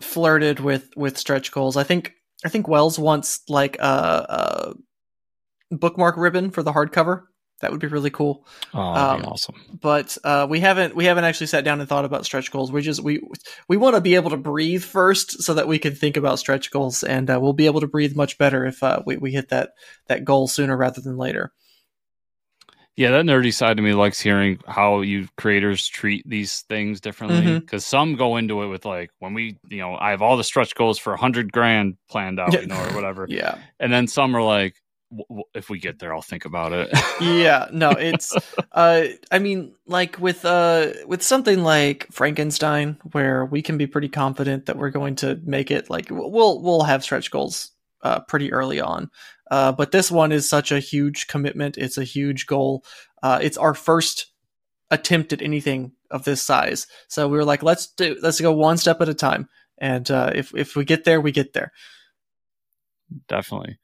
flirted 0.00 0.60
with 0.60 0.90
with 0.96 1.18
stretch 1.18 1.52
goals. 1.52 1.76
I 1.76 1.84
think 1.84 2.14
I 2.44 2.48
think 2.48 2.68
Wells 2.68 2.98
wants 2.98 3.40
like 3.48 3.78
a, 3.78 4.74
a 5.70 5.76
bookmark 5.76 6.16
ribbon 6.16 6.50
for 6.50 6.62
the 6.62 6.72
hardcover. 6.72 7.24
That 7.60 7.70
would 7.70 7.80
be 7.80 7.86
really 7.86 8.10
cool. 8.10 8.46
Oh, 8.74 8.94
that'd 8.94 9.10
um, 9.10 9.20
be 9.22 9.26
awesome. 9.26 9.54
But 9.80 10.18
uh, 10.24 10.46
we 10.50 10.60
haven't 10.60 10.96
we 10.96 11.04
haven't 11.04 11.24
actually 11.24 11.46
sat 11.46 11.64
down 11.64 11.80
and 11.80 11.88
thought 11.88 12.04
about 12.04 12.26
stretch 12.26 12.50
goals. 12.50 12.72
We 12.72 12.82
just 12.82 13.02
we 13.02 13.22
we 13.68 13.76
want 13.76 13.94
to 13.94 14.00
be 14.00 14.16
able 14.16 14.30
to 14.30 14.36
breathe 14.36 14.82
first, 14.82 15.42
so 15.42 15.54
that 15.54 15.68
we 15.68 15.78
can 15.78 15.94
think 15.94 16.16
about 16.16 16.38
stretch 16.38 16.70
goals, 16.70 17.02
and 17.04 17.30
uh, 17.30 17.38
we'll 17.40 17.52
be 17.52 17.66
able 17.66 17.80
to 17.80 17.86
breathe 17.86 18.16
much 18.16 18.36
better 18.38 18.66
if 18.66 18.82
uh, 18.82 19.02
we 19.06 19.16
we 19.16 19.32
hit 19.32 19.48
that 19.50 19.70
that 20.08 20.24
goal 20.24 20.48
sooner 20.48 20.76
rather 20.76 21.00
than 21.00 21.16
later. 21.16 21.52
Yeah, 22.96 23.10
that 23.10 23.24
nerdy 23.24 23.52
side 23.52 23.78
of 23.78 23.84
me 23.84 23.92
likes 23.92 24.20
hearing 24.20 24.60
how 24.68 25.00
you 25.00 25.26
creators 25.36 25.88
treat 25.88 26.28
these 26.28 26.60
things 26.62 27.00
differently 27.00 27.58
because 27.58 27.82
mm-hmm. 27.82 27.90
some 27.90 28.14
go 28.14 28.36
into 28.36 28.62
it 28.62 28.68
with 28.68 28.84
like 28.84 29.10
when 29.18 29.34
we, 29.34 29.58
you 29.68 29.78
know, 29.78 29.96
I 29.96 30.10
have 30.10 30.22
all 30.22 30.36
the 30.36 30.44
stretch 30.44 30.76
goals 30.76 30.98
for 30.98 31.12
a 31.12 31.16
hundred 31.16 31.52
grand 31.52 31.96
planned 32.08 32.38
out, 32.38 32.52
you 32.52 32.66
know, 32.66 32.80
or 32.80 32.88
whatever. 32.94 33.26
yeah, 33.28 33.58
and 33.80 33.92
then 33.92 34.06
some 34.06 34.36
are 34.36 34.42
like, 34.42 34.76
if 35.54 35.70
we 35.70 35.78
get 35.78 35.98
there, 35.98 36.14
I'll 36.14 36.22
think 36.22 36.44
about 36.44 36.72
it. 36.72 36.90
yeah, 37.20 37.68
no, 37.72 37.90
it's, 37.90 38.34
uh, 38.72 39.04
I 39.30 39.38
mean, 39.40 39.74
like 39.86 40.20
with 40.20 40.44
uh 40.44 40.92
with 41.06 41.22
something 41.22 41.64
like 41.64 42.06
Frankenstein, 42.12 42.98
where 43.10 43.44
we 43.44 43.60
can 43.60 43.76
be 43.76 43.88
pretty 43.88 44.08
confident 44.08 44.66
that 44.66 44.76
we're 44.76 44.90
going 44.90 45.16
to 45.16 45.40
make 45.44 45.72
it. 45.72 45.90
Like 45.90 46.06
we'll 46.10 46.60
we'll 46.60 46.82
have 46.84 47.02
stretch 47.02 47.32
goals 47.32 47.72
uh, 48.04 48.20
pretty 48.20 48.52
early 48.52 48.80
on. 48.80 49.10
Uh, 49.50 49.72
but 49.72 49.90
this 49.90 50.10
one 50.10 50.32
is 50.32 50.48
such 50.48 50.70
a 50.70 50.78
huge 50.78 51.26
commitment. 51.26 51.76
It's 51.76 51.98
a 51.98 52.04
huge 52.04 52.46
goal. 52.46 52.84
Uh, 53.22 53.40
it's 53.42 53.56
our 53.56 53.74
first 53.74 54.26
attempt 54.90 55.32
at 55.32 55.42
anything 55.42 55.92
of 56.10 56.24
this 56.24 56.42
size. 56.42 56.86
So 57.08 57.28
we 57.28 57.36
were 57.36 57.44
like, 57.44 57.62
let's 57.62 57.88
do, 57.88 58.16
let's 58.22 58.40
go 58.40 58.52
one 58.52 58.78
step 58.78 59.00
at 59.00 59.08
a 59.08 59.14
time. 59.14 59.48
And 59.78 60.08
uh, 60.10 60.30
if 60.34 60.54
if 60.54 60.76
we 60.76 60.84
get 60.84 61.04
there, 61.04 61.20
we 61.20 61.32
get 61.32 61.52
there. 61.52 61.72
Definitely. 63.28 63.78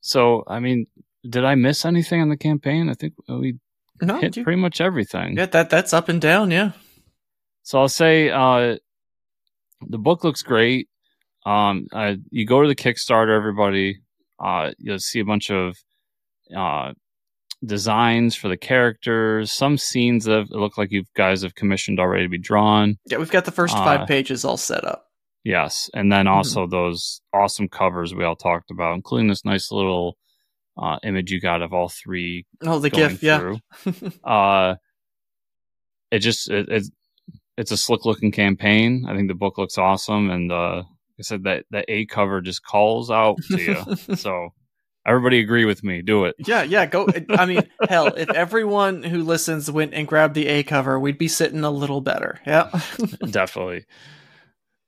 So, 0.00 0.44
I 0.48 0.58
mean, 0.60 0.86
did 1.28 1.44
I 1.44 1.54
miss 1.54 1.84
anything 1.84 2.20
on 2.20 2.28
the 2.28 2.36
campaign? 2.36 2.90
I 2.90 2.94
think 2.94 3.14
we 3.28 3.58
no, 4.02 4.18
hit 4.18 4.36
you, 4.36 4.44
pretty 4.44 4.60
much 4.60 4.80
everything. 4.80 5.36
Yeah, 5.36 5.46
that 5.46 5.70
that's 5.70 5.92
up 5.92 6.08
and 6.08 6.20
down. 6.20 6.50
Yeah. 6.50 6.72
So 7.62 7.78
I'll 7.78 7.88
say 7.88 8.30
uh, 8.30 8.78
the 9.86 9.98
book 9.98 10.24
looks 10.24 10.42
great. 10.42 10.88
Um, 11.46 11.86
uh, 11.92 12.14
you 12.30 12.46
go 12.46 12.62
to 12.62 12.68
the 12.68 12.76
Kickstarter, 12.76 13.36
everybody. 13.36 14.00
Uh, 14.38 14.72
you'll 14.78 14.98
see 14.98 15.20
a 15.20 15.24
bunch 15.24 15.50
of 15.50 15.76
uh, 16.54 16.92
designs 17.64 18.34
for 18.34 18.48
the 18.48 18.56
characters, 18.56 19.52
some 19.52 19.78
scenes 19.78 20.24
that 20.24 20.50
look 20.50 20.78
like 20.78 20.90
you 20.90 21.04
guys 21.14 21.42
have 21.42 21.54
commissioned 21.54 22.00
already 22.00 22.24
to 22.24 22.28
be 22.28 22.38
drawn. 22.38 22.98
Yeah, 23.06 23.18
we've 23.18 23.30
got 23.30 23.44
the 23.44 23.52
first 23.52 23.74
five 23.74 24.00
uh, 24.00 24.06
pages 24.06 24.44
all 24.44 24.56
set 24.56 24.84
up. 24.84 25.06
Yes, 25.44 25.88
and 25.94 26.12
then 26.12 26.26
mm-hmm. 26.26 26.36
also 26.36 26.62
mm-hmm. 26.62 26.70
those 26.70 27.20
awesome 27.32 27.68
covers 27.68 28.14
we 28.14 28.24
all 28.24 28.36
talked 28.36 28.70
about, 28.70 28.94
including 28.94 29.28
this 29.28 29.44
nice 29.44 29.70
little 29.70 30.16
uh, 30.76 30.98
image 31.02 31.30
you 31.30 31.40
got 31.40 31.62
of 31.62 31.72
all 31.72 31.88
three. 31.88 32.46
Oh, 32.62 32.78
the 32.78 32.90
GIF, 32.90 33.22
yeah. 33.22 33.54
uh, 34.24 34.74
it 36.10 36.18
just 36.18 36.50
it, 36.50 36.68
it's 36.68 36.90
it's 37.56 37.70
a 37.70 37.76
slick 37.76 38.04
looking 38.04 38.32
campaign. 38.32 39.06
I 39.08 39.14
think 39.14 39.28
the 39.28 39.34
book 39.34 39.58
looks 39.58 39.78
awesome, 39.78 40.30
and 40.30 40.50
uh, 40.50 40.82
I 41.20 41.22
said 41.22 41.44
that 41.44 41.66
that 41.70 41.84
A 41.88 42.06
cover 42.06 42.40
just 42.40 42.64
calls 42.64 43.10
out 43.10 43.36
to 43.50 43.60
you. 43.60 44.16
so 44.16 44.54
everybody 45.06 45.40
agree 45.40 45.66
with 45.66 45.84
me. 45.84 46.00
Do 46.00 46.24
it. 46.24 46.34
Yeah, 46.38 46.62
yeah. 46.62 46.86
Go. 46.86 47.06
I 47.30 47.44
mean, 47.44 47.68
hell, 47.88 48.06
if 48.06 48.30
everyone 48.30 49.02
who 49.02 49.22
listens 49.22 49.70
went 49.70 49.92
and 49.92 50.08
grabbed 50.08 50.34
the 50.34 50.46
A 50.46 50.62
cover, 50.62 50.98
we'd 50.98 51.18
be 51.18 51.28
sitting 51.28 51.62
a 51.62 51.70
little 51.70 52.00
better. 52.00 52.40
Yeah, 52.46 52.70
definitely. 53.30 53.84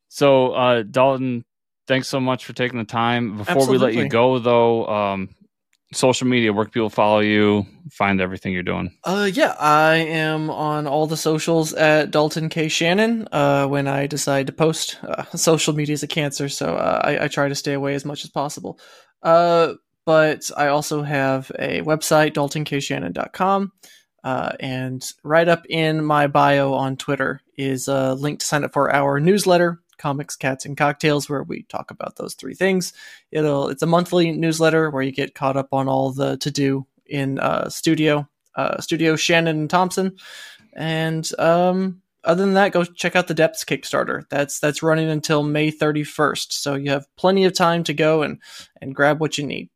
So, 0.08 0.52
uh, 0.52 0.82
Dalton, 0.82 1.44
thanks 1.86 2.08
so 2.08 2.20
much 2.20 2.46
for 2.46 2.54
taking 2.54 2.78
the 2.78 2.84
time. 2.84 3.36
Before 3.36 3.56
Absolutely. 3.56 3.88
we 3.88 3.96
let 3.96 4.02
you 4.04 4.08
go, 4.08 4.38
though, 4.38 4.86
um, 4.86 5.28
social 5.92 6.26
media 6.26 6.52
where 6.52 6.64
people 6.64 6.90
follow 6.90 7.20
you 7.20 7.66
find 7.90 8.20
everything 8.20 8.52
you're 8.52 8.62
doing? 8.62 8.94
Uh 9.04 9.30
yeah 9.32 9.54
i 9.58 9.96
am 9.96 10.50
on 10.50 10.86
all 10.86 11.06
the 11.06 11.16
socials 11.16 11.72
at 11.74 12.10
dalton 12.10 12.48
k. 12.48 12.68
Shannon 12.68 13.28
uh 13.32 13.66
when 13.66 13.86
i 13.86 14.06
decide 14.06 14.46
to 14.46 14.52
post. 14.52 14.98
Uh, 15.02 15.24
social 15.34 15.74
media 15.74 15.92
is 15.92 16.02
a 16.02 16.08
cancer 16.08 16.48
so 16.48 16.74
uh, 16.76 17.00
I, 17.02 17.24
I, 17.24 17.28
try 17.28 17.48
to 17.48 17.54
stay 17.54 17.74
away 17.74 17.94
as 17.94 18.04
much 18.04 18.24
as 18.24 18.30
possible. 18.30 18.78
Uh 19.22 19.74
but 20.04 20.50
i 20.56 20.68
also 20.68 21.02
have 21.02 21.50
a 21.58 21.82
website 21.82 22.32
daltonkshannon.com 22.32 23.72
uh, 24.24 24.52
and 24.60 25.04
right 25.24 25.48
up 25.48 25.64
in 25.68 26.04
my 26.04 26.26
bio 26.26 26.72
on 26.74 26.96
twitter 26.96 27.40
is 27.56 27.88
a 27.88 28.14
link 28.14 28.40
to 28.40 28.46
sign 28.46 28.64
up 28.64 28.72
for 28.72 28.92
our 28.92 29.20
newsletter 29.20 29.81
comics, 30.02 30.34
cats, 30.34 30.66
and 30.66 30.76
cocktails, 30.76 31.30
where 31.30 31.44
we 31.44 31.62
talk 31.64 31.90
about 31.92 32.16
those 32.16 32.34
three 32.34 32.54
things. 32.54 32.92
It'll 33.30 33.68
it's 33.68 33.82
a 33.82 33.86
monthly 33.86 34.32
newsletter 34.32 34.90
where 34.90 35.02
you 35.02 35.12
get 35.12 35.36
caught 35.36 35.56
up 35.56 35.68
on 35.72 35.88
all 35.88 36.12
the 36.12 36.36
to 36.38 36.50
do 36.50 36.86
in 37.06 37.38
uh, 37.38 37.68
studio, 37.68 38.28
uh, 38.56 38.80
studio 38.80 39.14
Shannon 39.16 39.60
and 39.60 39.70
Thompson, 39.70 40.16
and 40.74 41.30
um, 41.38 42.02
other 42.24 42.44
than 42.44 42.54
that, 42.54 42.72
go 42.72 42.84
check 42.84 43.16
out 43.16 43.28
the 43.28 43.34
Depths 43.34 43.64
Kickstarter. 43.64 44.28
That's 44.28 44.58
that's 44.58 44.82
running 44.82 45.08
until 45.08 45.42
May 45.42 45.70
31st, 45.70 46.52
so 46.52 46.74
you 46.74 46.90
have 46.90 47.06
plenty 47.16 47.44
of 47.44 47.54
time 47.54 47.84
to 47.84 47.94
go 47.94 48.22
and 48.22 48.40
and 48.80 48.94
grab 48.94 49.20
what 49.20 49.38
you 49.38 49.46
need. 49.46 49.70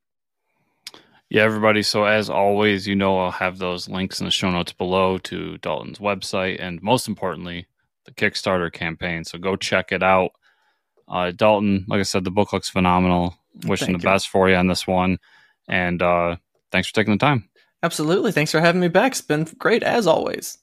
Yeah, 1.29 1.43
everybody. 1.43 1.83
So 1.83 2.05
as 2.05 2.31
always, 2.31 2.87
you 2.87 2.95
know 2.95 3.19
I'll 3.19 3.33
have 3.33 3.59
those 3.59 3.89
links 3.89 4.21
in 4.21 4.27
the 4.27 4.31
show 4.31 4.51
notes 4.51 4.73
below 4.73 5.19
to 5.19 5.59
Dalton's 5.59 5.99
website, 5.99 6.59
and 6.61 6.81
most 6.83 7.09
importantly, 7.09 7.67
the 8.07 8.13
Kickstarter 8.13 8.73
campaign. 8.73 9.25
So 9.25 9.39
go 9.39 9.57
check 9.57 9.93
it 9.93 10.03
out. 10.03 10.31
Uh, 11.09 11.31
Dalton, 11.31 11.85
like 11.89 12.01
I 12.01 12.05
said, 12.05 12.25
the 12.25 12.31
book 12.31 12.53
looks 12.53 12.69
phenomenal. 12.69 13.37
Wishing 13.65 13.87
Thank 13.87 14.03
the 14.03 14.09
you. 14.09 14.15
best 14.15 14.29
for 14.29 14.49
you 14.49 14.57
on 14.57 14.67
this 14.67 14.87
one. 14.87 15.19
And 15.69 16.03
uh, 16.03 16.37
thanks 16.73 16.89
for 16.89 16.95
taking 16.95 17.15
the 17.15 17.19
time. 17.19 17.49
Absolutely. 17.83 18.33
Thanks 18.33 18.51
for 18.51 18.61
having 18.61 18.81
me 18.81 18.89
back. 18.89 19.13
It's 19.13 19.21
been 19.21 19.45
great 19.59 19.83
as 19.83 20.07
always. 20.07 20.59